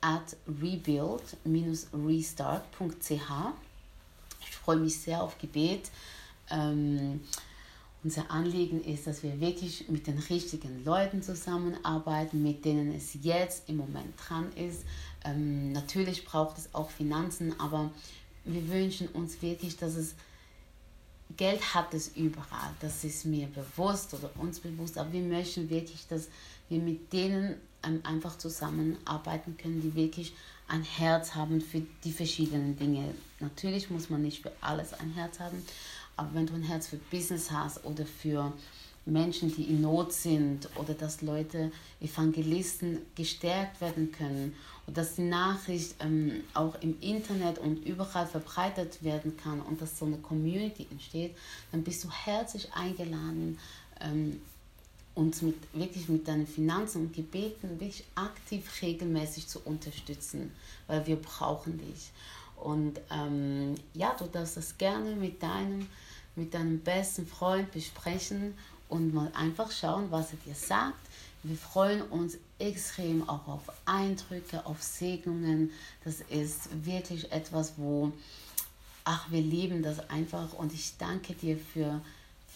at 0.00 0.36
rebuild-restart.ch. 0.48 3.30
Ich 4.40 4.56
freue 4.56 4.78
mich 4.78 5.00
sehr 5.00 5.22
auf 5.22 5.38
Gebet. 5.38 5.92
Ähm, 6.50 7.20
unser 8.06 8.30
Anliegen 8.30 8.84
ist, 8.84 9.08
dass 9.08 9.24
wir 9.24 9.40
wirklich 9.40 9.88
mit 9.88 10.06
den 10.06 10.20
richtigen 10.20 10.84
Leuten 10.84 11.24
zusammenarbeiten, 11.24 12.40
mit 12.40 12.64
denen 12.64 12.94
es 12.94 13.18
jetzt 13.20 13.68
im 13.68 13.78
Moment 13.78 14.14
dran 14.16 14.52
ist. 14.52 14.84
Ähm, 15.24 15.72
natürlich 15.72 16.24
braucht 16.24 16.56
es 16.56 16.72
auch 16.72 16.88
Finanzen, 16.88 17.58
aber 17.58 17.90
wir 18.44 18.68
wünschen 18.68 19.08
uns 19.08 19.42
wirklich, 19.42 19.76
dass 19.76 19.96
es 19.96 20.14
Geld 21.36 21.74
hat 21.74 21.94
es 21.94 22.16
überall. 22.16 22.70
Das 22.78 23.02
ist 23.02 23.24
mir 23.24 23.48
bewusst 23.48 24.14
oder 24.14 24.30
uns 24.38 24.60
bewusst, 24.60 24.98
aber 24.98 25.12
wir 25.12 25.22
möchten 25.22 25.68
wirklich, 25.68 26.06
dass 26.06 26.28
wir 26.68 26.78
mit 26.78 27.12
denen 27.12 27.56
ähm, 27.82 27.98
einfach 28.04 28.38
zusammenarbeiten 28.38 29.56
können, 29.56 29.82
die 29.82 29.96
wirklich 29.96 30.32
ein 30.68 30.84
Herz 30.84 31.34
haben 31.34 31.60
für 31.60 31.82
die 32.04 32.12
verschiedenen 32.12 32.76
Dinge. 32.76 33.14
Natürlich 33.40 33.90
muss 33.90 34.10
man 34.10 34.22
nicht 34.22 34.42
für 34.42 34.52
alles 34.60 34.94
ein 34.94 35.10
Herz 35.10 35.40
haben, 35.40 35.60
aber 36.16 36.34
wenn 36.34 36.46
du 36.46 36.54
ein 36.54 36.62
Herz 36.62 36.88
für 36.88 36.96
Business 36.96 37.50
hast 37.50 37.84
oder 37.84 38.06
für 38.06 38.52
Menschen, 39.04 39.54
die 39.54 39.64
in 39.64 39.82
Not 39.82 40.12
sind 40.12 40.68
oder 40.76 40.94
dass 40.94 41.22
Leute, 41.22 41.70
Evangelisten 42.00 42.98
gestärkt 43.14 43.80
werden 43.80 44.10
können 44.10 44.54
und 44.86 44.96
dass 44.96 45.14
die 45.14 45.22
Nachricht 45.22 45.94
ähm, 46.00 46.42
auch 46.54 46.74
im 46.80 47.00
Internet 47.00 47.58
und 47.58 47.86
überall 47.86 48.26
verbreitet 48.26 49.02
werden 49.04 49.36
kann 49.36 49.60
und 49.60 49.80
dass 49.80 49.98
so 49.98 50.06
eine 50.06 50.18
Community 50.18 50.86
entsteht, 50.90 51.36
dann 51.70 51.84
bist 51.84 52.02
du 52.02 52.10
herzlich 52.10 52.72
eingeladen, 52.74 53.58
ähm, 54.00 54.40
uns 55.14 55.40
mit, 55.40 55.56
wirklich 55.72 56.08
mit 56.08 56.28
deinen 56.28 56.46
Finanzen 56.46 57.06
und 57.06 57.14
Gebeten 57.14 57.80
wirklich 57.80 58.04
aktiv 58.14 58.70
regelmäßig 58.82 59.48
zu 59.48 59.60
unterstützen, 59.60 60.52
weil 60.88 61.06
wir 61.06 61.16
brauchen 61.16 61.78
dich. 61.78 62.10
Und 62.56 63.00
ähm, 63.10 63.74
ja, 63.94 64.14
du 64.18 64.26
darfst 64.26 64.56
das 64.56 64.76
gerne 64.76 65.16
mit 65.16 65.42
deinem, 65.42 65.86
mit 66.36 66.54
deinem 66.54 66.80
besten 66.80 67.26
Freund 67.26 67.70
besprechen 67.72 68.54
und 68.88 69.12
mal 69.12 69.30
einfach 69.34 69.70
schauen, 69.70 70.10
was 70.10 70.32
er 70.32 70.38
dir 70.46 70.54
sagt. 70.54 70.94
Wir 71.42 71.56
freuen 71.56 72.02
uns 72.02 72.38
extrem 72.58 73.28
auch 73.28 73.46
auf 73.46 73.62
Eindrücke, 73.84 74.64
auf 74.66 74.82
Segnungen. 74.82 75.70
Das 76.04 76.20
ist 76.20 76.68
wirklich 76.84 77.32
etwas, 77.32 77.74
wo, 77.76 78.12
ach, 79.04 79.30
wir 79.30 79.42
lieben 79.42 79.82
das 79.82 80.10
einfach 80.10 80.52
und 80.54 80.72
ich 80.72 80.96
danke 80.98 81.34
dir 81.34 81.58
für 81.58 82.00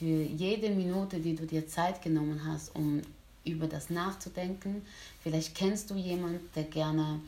für 0.01 0.23
jede 0.23 0.71
Minute, 0.71 1.21
die 1.21 1.35
du 1.35 1.45
dir 1.45 1.69
Zeit 1.69 2.01
genommen 2.01 2.41
hast, 2.47 2.75
um 2.75 3.03
über 3.45 3.67
das 3.67 3.91
nachzudenken. 3.91 4.81
Vielleicht 5.23 5.55
kennst 5.55 5.91
du 5.91 5.95
jemanden, 5.95 6.41
der 6.55 6.63
gerne 6.65 7.21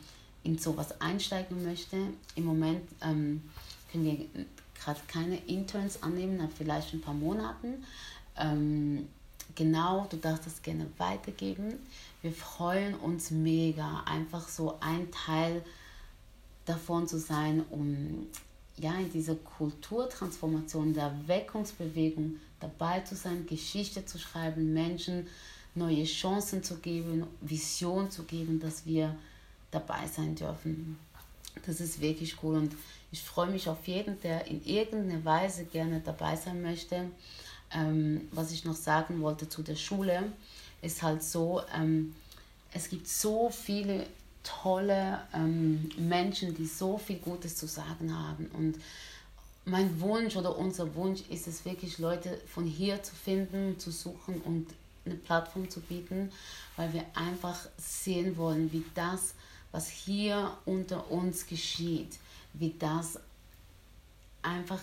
in 0.43 0.57
sowas 0.57 0.99
einsteigen 0.99 1.63
möchte. 1.63 1.97
Im 2.33 2.45
Moment 2.45 2.81
ähm, 3.03 3.43
können 3.91 4.05
wir 4.05 4.45
gerade 4.83 4.99
keine 5.07 5.37
Interns 5.45 6.01
annehmen, 6.03 6.37
nach 6.37 6.49
vielleicht 6.55 6.93
ein 6.93 7.01
paar 7.01 7.13
Monaten. 7.13 7.83
Ähm, 8.37 9.07
genau, 9.55 10.07
du 10.09 10.17
darfst 10.17 10.45
das 10.45 10.61
gerne 10.61 10.87
weitergeben. 10.97 11.75
Wir 12.21 12.31
freuen 12.31 12.95
uns 12.95 13.31
mega, 13.31 14.03
einfach 14.05 14.47
so 14.47 14.77
ein 14.79 15.09
Teil 15.11 15.63
davon 16.65 17.07
zu 17.07 17.19
sein, 17.19 17.63
um 17.69 18.27
ja, 18.77 18.95
in 18.95 19.11
dieser 19.11 19.35
Kulturtransformation, 19.35 20.93
der 20.93 21.13
Weckungsbewegung 21.27 22.37
dabei 22.59 23.01
zu 23.01 23.15
sein, 23.15 23.45
Geschichte 23.45 24.05
zu 24.05 24.17
schreiben, 24.17 24.73
Menschen 24.73 25.27
neue 25.75 26.05
Chancen 26.05 26.63
zu 26.63 26.77
geben, 26.77 27.25
Vision 27.41 28.09
zu 28.09 28.23
geben, 28.23 28.59
dass 28.59 28.85
wir 28.85 29.15
dabei 29.71 30.07
sein 30.07 30.35
dürfen. 30.35 30.97
Das 31.65 31.79
ist 31.79 32.01
wirklich 32.01 32.37
cool 32.43 32.55
und 32.55 32.73
ich 33.11 33.21
freue 33.21 33.49
mich 33.49 33.69
auf 33.69 33.87
jeden, 33.87 34.19
der 34.21 34.47
in 34.47 34.65
irgendeiner 34.65 35.23
Weise 35.23 35.65
gerne 35.65 36.01
dabei 36.03 36.35
sein 36.35 36.61
möchte. 36.61 37.05
Ähm, 37.73 38.27
was 38.31 38.51
ich 38.51 38.65
noch 38.65 38.75
sagen 38.75 39.21
wollte 39.21 39.49
zu 39.49 39.63
der 39.63 39.75
Schule, 39.75 40.23
ist 40.81 41.01
halt 41.01 41.23
so, 41.23 41.61
ähm, 41.75 42.13
es 42.73 42.89
gibt 42.89 43.07
so 43.07 43.49
viele 43.49 44.05
tolle 44.43 45.21
ähm, 45.33 45.89
Menschen, 45.97 46.55
die 46.55 46.65
so 46.65 46.97
viel 46.97 47.17
Gutes 47.17 47.55
zu 47.55 47.67
sagen 47.67 48.15
haben 48.17 48.47
und 48.53 48.75
mein 49.65 50.01
Wunsch 50.01 50.35
oder 50.35 50.57
unser 50.57 50.93
Wunsch 50.95 51.21
ist 51.29 51.47
es 51.47 51.63
wirklich, 51.65 51.97
Leute 51.97 52.39
von 52.47 52.65
hier 52.65 53.01
zu 53.01 53.15
finden, 53.15 53.79
zu 53.79 53.91
suchen 53.91 54.41
und 54.41 54.67
eine 55.05 55.15
Plattform 55.15 55.69
zu 55.69 55.79
bieten, 55.79 56.31
weil 56.75 56.93
wir 56.93 57.05
einfach 57.13 57.57
sehen 57.77 58.37
wollen, 58.37 58.71
wie 58.71 58.83
das, 58.95 59.33
was 59.73 59.89
hier 59.89 60.55
unter 60.65 61.11
uns 61.11 61.45
geschieht, 61.47 62.19
wie 62.53 62.73
das 62.79 63.19
einfach 64.41 64.79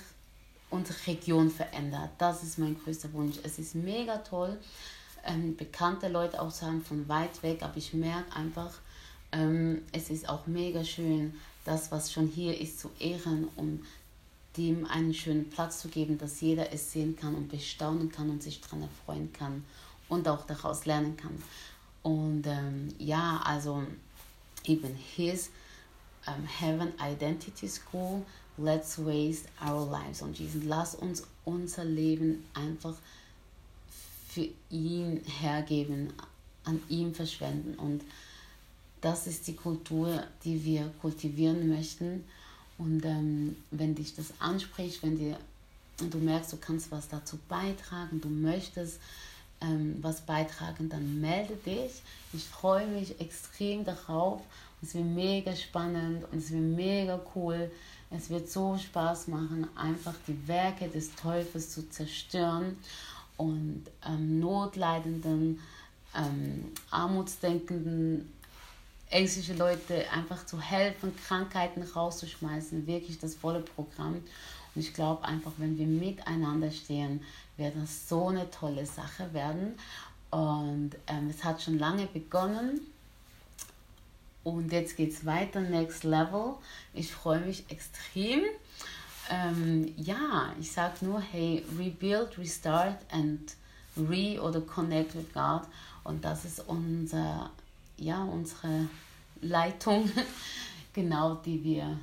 unsere 0.68 1.06
Region 1.06 1.50
verändert. 1.50 2.10
Das 2.18 2.42
ist 2.42 2.58
mein 2.58 2.78
größter 2.78 3.12
Wunsch. 3.12 3.36
Es 3.42 3.58
ist 3.58 3.74
mega 3.74 4.18
toll, 4.18 4.58
ähm, 5.24 5.56
bekannte 5.56 6.08
Leute 6.08 6.42
auch 6.42 6.50
sagen 6.50 6.82
von 6.82 7.08
weit 7.08 7.42
weg, 7.42 7.62
aber 7.62 7.76
ich 7.76 7.94
merke 7.94 8.34
einfach, 8.34 8.72
ähm, 9.32 9.82
es 9.92 10.10
ist 10.10 10.28
auch 10.28 10.46
mega 10.46 10.84
schön, 10.84 11.34
das, 11.64 11.92
was 11.92 12.12
schon 12.12 12.26
hier 12.26 12.60
ist, 12.60 12.80
zu 12.80 12.90
ehren 12.98 13.48
und 13.56 13.84
dem 14.56 14.86
einen 14.86 15.14
schönen 15.14 15.48
Platz 15.50 15.80
zu 15.80 15.88
geben, 15.88 16.18
dass 16.18 16.40
jeder 16.40 16.72
es 16.72 16.90
sehen 16.90 17.16
kann 17.16 17.36
und 17.36 17.48
bestaunen 17.48 18.10
kann 18.10 18.28
und 18.28 18.42
sich 18.42 18.60
daran 18.60 18.82
erfreuen 18.82 19.32
kann 19.32 19.64
und 20.08 20.26
auch 20.26 20.44
daraus 20.46 20.84
lernen 20.86 21.16
kann. 21.16 21.40
Und 22.02 22.44
ähm, 22.46 22.88
ja, 22.98 23.40
also 23.44 23.84
eben 24.64 24.94
his 24.94 25.50
um, 26.26 26.46
Heaven 26.46 26.92
Identity 27.00 27.68
School, 27.68 28.24
let's 28.58 28.98
waste 28.98 29.48
our 29.64 29.84
lives 29.84 30.22
on 30.22 30.32
Jesus. 30.32 30.62
Lass 30.64 30.94
uns 30.94 31.26
unser 31.44 31.84
Leben 31.84 32.44
einfach 32.54 32.94
für 34.28 34.48
ihn 34.70 35.22
hergeben, 35.40 36.12
an 36.64 36.80
ihm 36.88 37.14
verschwenden. 37.14 37.74
Und 37.74 38.02
das 39.00 39.26
ist 39.26 39.48
die 39.48 39.56
Kultur, 39.56 40.24
die 40.44 40.64
wir 40.64 40.92
kultivieren 41.00 41.68
möchten. 41.68 42.24
Und 42.78 43.04
ähm, 43.04 43.56
wenn 43.70 43.94
dich 43.94 44.14
das 44.14 44.32
anspricht, 44.38 45.02
wenn 45.02 45.18
dir, 45.18 45.38
du 45.98 46.18
merkst, 46.18 46.52
du 46.52 46.56
kannst 46.58 46.90
was 46.90 47.08
dazu 47.08 47.38
beitragen, 47.48 48.20
du 48.20 48.28
möchtest 48.28 49.00
ähm, 49.60 49.98
was 50.00 50.20
beitragen, 50.22 50.88
dann 50.88 51.20
melde 51.20 51.56
dich. 51.56 52.02
Ich 52.32 52.44
freue 52.44 52.86
mich 52.86 53.20
extrem 53.20 53.84
darauf. 53.84 54.40
Es 54.82 54.94
wird 54.94 55.04
mega 55.04 55.54
spannend 55.54 56.24
und 56.32 56.38
es 56.38 56.50
wird 56.50 56.62
mega 56.62 57.20
cool. 57.34 57.70
Es 58.10 58.30
wird 58.30 58.50
so 58.50 58.76
Spaß 58.76 59.28
machen, 59.28 59.68
einfach 59.76 60.14
die 60.26 60.48
Werke 60.48 60.88
des 60.88 61.14
Teufels 61.14 61.70
zu 61.70 61.88
zerstören 61.90 62.76
und 63.36 63.84
ähm, 64.06 64.40
notleidenden, 64.40 65.60
ähm, 66.16 66.72
armutsdenkenden 66.90 68.32
ängstliche 69.10 69.54
Leute 69.54 70.04
einfach 70.12 70.46
zu 70.46 70.60
helfen, 70.60 71.12
Krankheiten 71.26 71.82
rauszuschmeißen, 71.82 72.86
wirklich 72.86 73.18
das 73.18 73.34
volle 73.34 73.60
Programm. 73.60 74.22
Und 74.74 74.80
ich 74.80 74.94
glaube 74.94 75.24
einfach, 75.24 75.52
wenn 75.58 75.78
wir 75.78 75.86
miteinander 75.86 76.70
stehen, 76.70 77.22
wird 77.56 77.74
das 77.76 78.08
so 78.08 78.28
eine 78.28 78.50
tolle 78.50 78.86
Sache 78.86 79.32
werden. 79.32 79.74
Und 80.30 80.92
ähm, 81.06 81.28
es 81.28 81.44
hat 81.44 81.62
schon 81.62 81.78
lange 81.78 82.06
begonnen. 82.06 82.80
Und 84.44 84.72
jetzt 84.72 84.96
geht 84.96 85.12
es 85.12 85.26
weiter, 85.26 85.60
next 85.60 86.04
level. 86.04 86.54
Ich 86.94 87.12
freue 87.12 87.40
mich 87.40 87.64
extrem. 87.68 88.42
Ähm, 89.28 89.92
ja, 89.96 90.52
ich 90.58 90.72
sage 90.72 91.04
nur, 91.04 91.20
hey, 91.20 91.64
rebuild, 91.78 92.38
restart 92.38 92.98
and 93.10 93.54
re 93.96 94.40
oder 94.40 94.60
connect 94.60 95.14
with 95.14 95.32
God. 95.34 95.62
Und 96.04 96.24
das 96.24 96.44
ist 96.44 96.66
unser 96.66 97.50
ja, 98.00 98.24
unsere 98.24 98.88
Leitung, 99.42 100.10
genau 100.92 101.34
die 101.34 101.62
wir, 101.62 101.98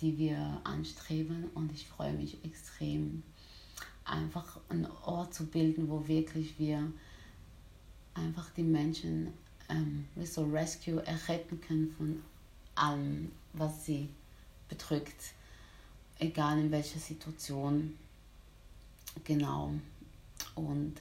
die 0.00 0.18
wir 0.18 0.60
anstreben. 0.64 1.50
Und 1.54 1.72
ich 1.72 1.86
freue 1.86 2.12
mich 2.12 2.42
extrem, 2.44 3.22
einfach 4.04 4.58
einen 4.68 4.86
Ort 5.04 5.34
zu 5.34 5.46
bilden, 5.46 5.88
wo 5.88 6.06
wirklich 6.08 6.58
wir 6.58 6.90
einfach 8.14 8.50
die 8.50 8.62
Menschen 8.62 9.32
ähm, 9.68 10.06
so 10.24 10.44
Rescue 10.44 11.04
erretten 11.06 11.60
können 11.60 11.94
von 11.96 12.22
allem, 12.74 13.32
was 13.52 13.84
sie 13.84 14.08
bedrückt, 14.68 15.32
egal 16.18 16.58
in 16.58 16.70
welcher 16.70 16.98
Situation. 16.98 17.96
Genau. 19.24 19.72
Und 20.54 20.94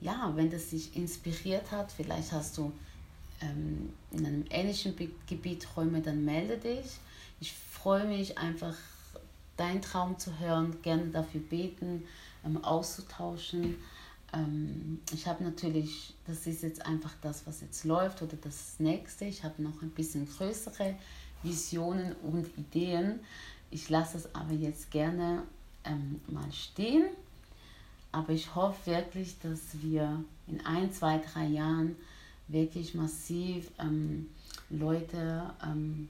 ja, 0.00 0.32
wenn 0.34 0.50
das 0.50 0.70
dich 0.70 0.96
inspiriert 0.96 1.70
hat, 1.70 1.92
vielleicht 1.92 2.32
hast 2.32 2.58
du 2.58 2.72
ähm, 3.40 3.92
in 4.10 4.26
einem 4.26 4.44
ähnlichen 4.50 4.94
Gebiet 5.26 5.62
Träume, 5.62 6.00
dann 6.00 6.24
melde 6.24 6.58
dich. 6.58 6.98
Ich 7.40 7.52
freue 7.52 8.06
mich 8.06 8.38
einfach, 8.38 8.74
deinen 9.56 9.82
Traum 9.82 10.18
zu 10.18 10.38
hören, 10.38 10.80
gerne 10.82 11.06
dafür 11.06 11.40
beten, 11.40 12.04
ähm, 12.44 12.62
auszutauschen. 12.64 13.76
Ähm, 14.32 15.00
ich 15.12 15.26
habe 15.26 15.44
natürlich, 15.44 16.14
das 16.26 16.46
ist 16.46 16.62
jetzt 16.62 16.84
einfach 16.84 17.12
das, 17.22 17.46
was 17.46 17.60
jetzt 17.60 17.84
läuft 17.84 18.22
oder 18.22 18.36
das 18.36 18.74
nächste. 18.78 19.24
Ich 19.26 19.44
habe 19.44 19.62
noch 19.62 19.82
ein 19.82 19.90
bisschen 19.90 20.28
größere 20.28 20.96
Visionen 21.42 22.14
und 22.22 22.46
Ideen. 22.58 23.20
Ich 23.70 23.88
lasse 23.90 24.18
es 24.18 24.34
aber 24.34 24.52
jetzt 24.52 24.90
gerne 24.90 25.42
ähm, 25.84 26.20
mal 26.26 26.50
stehen. 26.52 27.06
Aber 28.12 28.32
ich 28.32 28.54
hoffe 28.54 28.90
wirklich, 28.90 29.38
dass 29.40 29.60
wir 29.82 30.24
in 30.46 30.64
ein, 30.64 30.92
zwei, 30.92 31.18
drei 31.18 31.46
Jahren 31.46 31.96
wirklich 32.46 32.94
massiv 32.94 33.70
ähm, 33.78 34.28
Leute 34.70 35.50
ähm, 35.64 36.08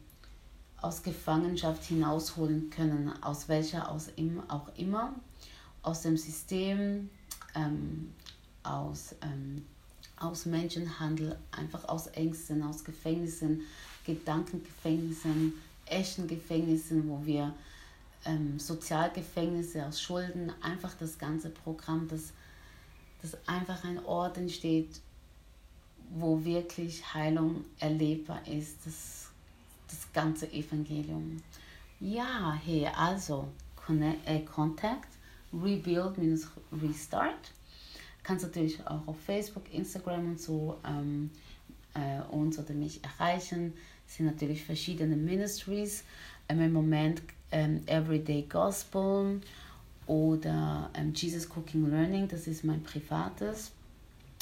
aus 0.85 1.03
Gefangenschaft 1.03 1.85
hinausholen 1.85 2.69
können, 2.69 3.11
aus 3.23 3.49
welcher 3.49 3.91
aus 3.91 4.11
im, 4.17 4.43
auch 4.51 4.69
immer, 4.77 5.15
aus 5.83 6.03
dem 6.03 6.19
System, 6.19 7.09
ähm, 7.55 8.13
aus, 8.63 9.15
ähm, 9.23 9.65
aus 10.19 10.45
Menschenhandel, 10.45 11.39
einfach 11.53 11.89
aus 11.89 12.09
Ängsten, 12.09 12.63
aus 12.63 12.85
Gefängnissen, 12.85 13.63
Gedankengefängnissen, 14.05 15.55
echten 15.87 16.29
Gefängnissen, 16.29 17.09
wo 17.09 17.25
wir 17.25 17.55
ähm, 18.27 18.59
Sozialgefängnisse 18.59 19.87
aus 19.87 20.03
Schulden, 20.03 20.53
einfach 20.61 20.93
das 21.01 21.19
ganze 21.19 21.49
Programm, 21.49 22.09
dass, 22.09 22.33
dass 23.23 23.39
einfach 23.49 23.85
ein 23.85 24.05
Ort 24.05 24.37
entsteht, 24.37 25.01
wo 26.11 26.45
wirklich 26.45 27.15
Heilung 27.15 27.65
erlebbar 27.81 28.47
ist, 28.47 28.77
das, 28.85 29.24
das 29.95 30.13
ganze 30.13 30.51
Evangelium. 30.53 31.43
Ja, 32.01 32.59
hey, 32.65 32.87
also 32.87 33.49
äh, 34.27 34.41
Contact, 34.41 35.09
Rebuild-Restart. 35.53 37.53
Kannst 38.23 38.45
natürlich 38.45 38.85
auch 38.87 39.07
auf 39.07 39.21
Facebook, 39.21 39.73
Instagram 39.73 40.31
und 40.31 40.41
so 40.41 40.79
ähm, 40.87 41.31
äh, 41.95 42.21
uns 42.35 42.59
oder 42.59 42.75
mich 42.75 43.01
erreichen. 43.05 43.75
Es 44.07 44.17
sind 44.17 44.27
natürlich 44.27 44.65
verschiedene 44.65 45.17
Ministries. 45.17 46.05
Ähm, 46.49 46.61
Im 46.61 46.73
Moment 46.73 47.23
ähm, 47.53 47.83
Everyday 47.87 48.43
Gospel 48.43 49.41
oder 50.07 50.91
ähm, 50.95 51.13
Jesus 51.15 51.49
Cooking 51.51 51.91
Learning, 51.91 52.29
das 52.29 52.47
ist 52.47 52.65
mein 52.65 52.83
privates 52.83 53.73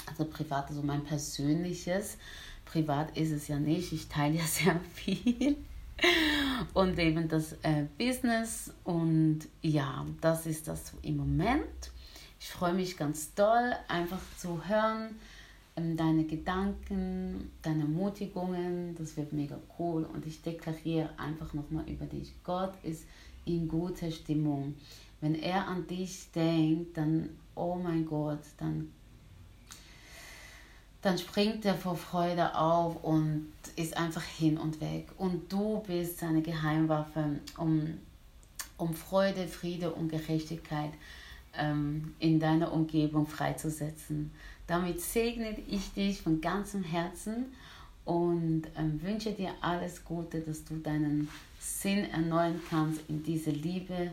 also 0.06 0.24
privat, 0.24 0.68
also 0.68 0.82
mein 0.82 1.04
persönliches. 1.04 2.16
Privat 2.72 3.18
ist 3.18 3.32
es 3.32 3.48
ja 3.48 3.58
nicht, 3.58 3.92
ich 3.92 4.08
teile 4.08 4.36
ja 4.38 4.44
sehr 4.46 4.80
viel. 4.94 5.56
Und 6.72 6.98
eben 6.98 7.28
das 7.28 7.52
äh, 7.62 7.84
Business 7.98 8.72
und 8.82 9.40
ja, 9.60 10.04
das 10.20 10.46
ist 10.46 10.66
das 10.68 10.94
im 11.02 11.18
Moment. 11.18 11.92
Ich 12.40 12.48
freue 12.48 12.72
mich 12.72 12.96
ganz 12.96 13.34
doll, 13.34 13.72
einfach 13.88 14.20
zu 14.38 14.66
hören, 14.66 15.14
ähm, 15.76 15.96
deine 15.96 16.24
Gedanken, 16.24 17.50
deine 17.60 17.82
Ermutigungen, 17.82 18.96
das 18.96 19.16
wird 19.16 19.32
mega 19.32 19.58
cool. 19.78 20.04
Und 20.04 20.26
ich 20.26 20.42
deklariere 20.42 21.10
einfach 21.18 21.52
nochmal 21.52 21.88
über 21.88 22.06
dich. 22.06 22.32
Gott 22.42 22.72
ist 22.82 23.04
in 23.44 23.68
guter 23.68 24.10
Stimmung. 24.10 24.74
Wenn 25.20 25.34
er 25.34 25.68
an 25.68 25.86
dich 25.86 26.32
denkt, 26.32 26.96
dann, 26.96 27.28
oh 27.54 27.76
mein 27.76 28.06
Gott, 28.06 28.40
dann 28.56 28.90
dann 31.02 31.18
springt 31.18 31.64
er 31.64 31.74
vor 31.74 31.96
Freude 31.96 32.56
auf 32.56 33.02
und 33.02 33.52
ist 33.74 33.96
einfach 33.96 34.22
hin 34.22 34.56
und 34.56 34.80
weg. 34.80 35.08
Und 35.18 35.52
du 35.52 35.82
bist 35.84 36.18
seine 36.18 36.42
Geheimwaffe, 36.42 37.40
um, 37.58 37.98
um 38.76 38.94
Freude, 38.94 39.48
Friede 39.48 39.92
und 39.92 40.08
Gerechtigkeit 40.08 40.92
ähm, 41.58 42.14
in 42.20 42.38
deiner 42.38 42.72
Umgebung 42.72 43.26
freizusetzen. 43.26 44.30
Damit 44.68 45.00
segne 45.00 45.56
ich 45.68 45.92
dich 45.92 46.22
von 46.22 46.40
ganzem 46.40 46.84
Herzen 46.84 47.46
und 48.04 48.62
ähm, 48.76 49.02
wünsche 49.02 49.32
dir 49.32 49.50
alles 49.60 50.04
Gute, 50.04 50.40
dass 50.40 50.64
du 50.64 50.76
deinen 50.76 51.28
Sinn 51.58 52.08
erneuern 52.10 52.60
kannst 52.70 53.00
in 53.08 53.24
diese 53.24 53.50
Liebe 53.50 54.12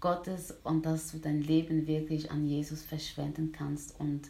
Gottes 0.00 0.52
und 0.64 0.84
dass 0.84 1.12
du 1.12 1.18
dein 1.18 1.42
Leben 1.42 1.86
wirklich 1.86 2.30
an 2.32 2.46
Jesus 2.46 2.82
verschwenden 2.82 3.52
kannst 3.52 3.98
und 4.00 4.28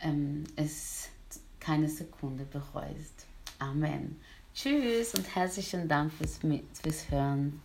ähm, 0.00 0.44
es 0.54 1.08
keine 1.60 1.88
Sekunde 1.88 2.44
bereust. 2.44 3.26
Amen. 3.58 4.20
Tschüss 4.54 5.14
und 5.14 5.34
herzlichen 5.34 5.88
Dank 5.88 6.12
fürs, 6.12 6.40
fürs 6.82 7.10
Hören. 7.10 7.60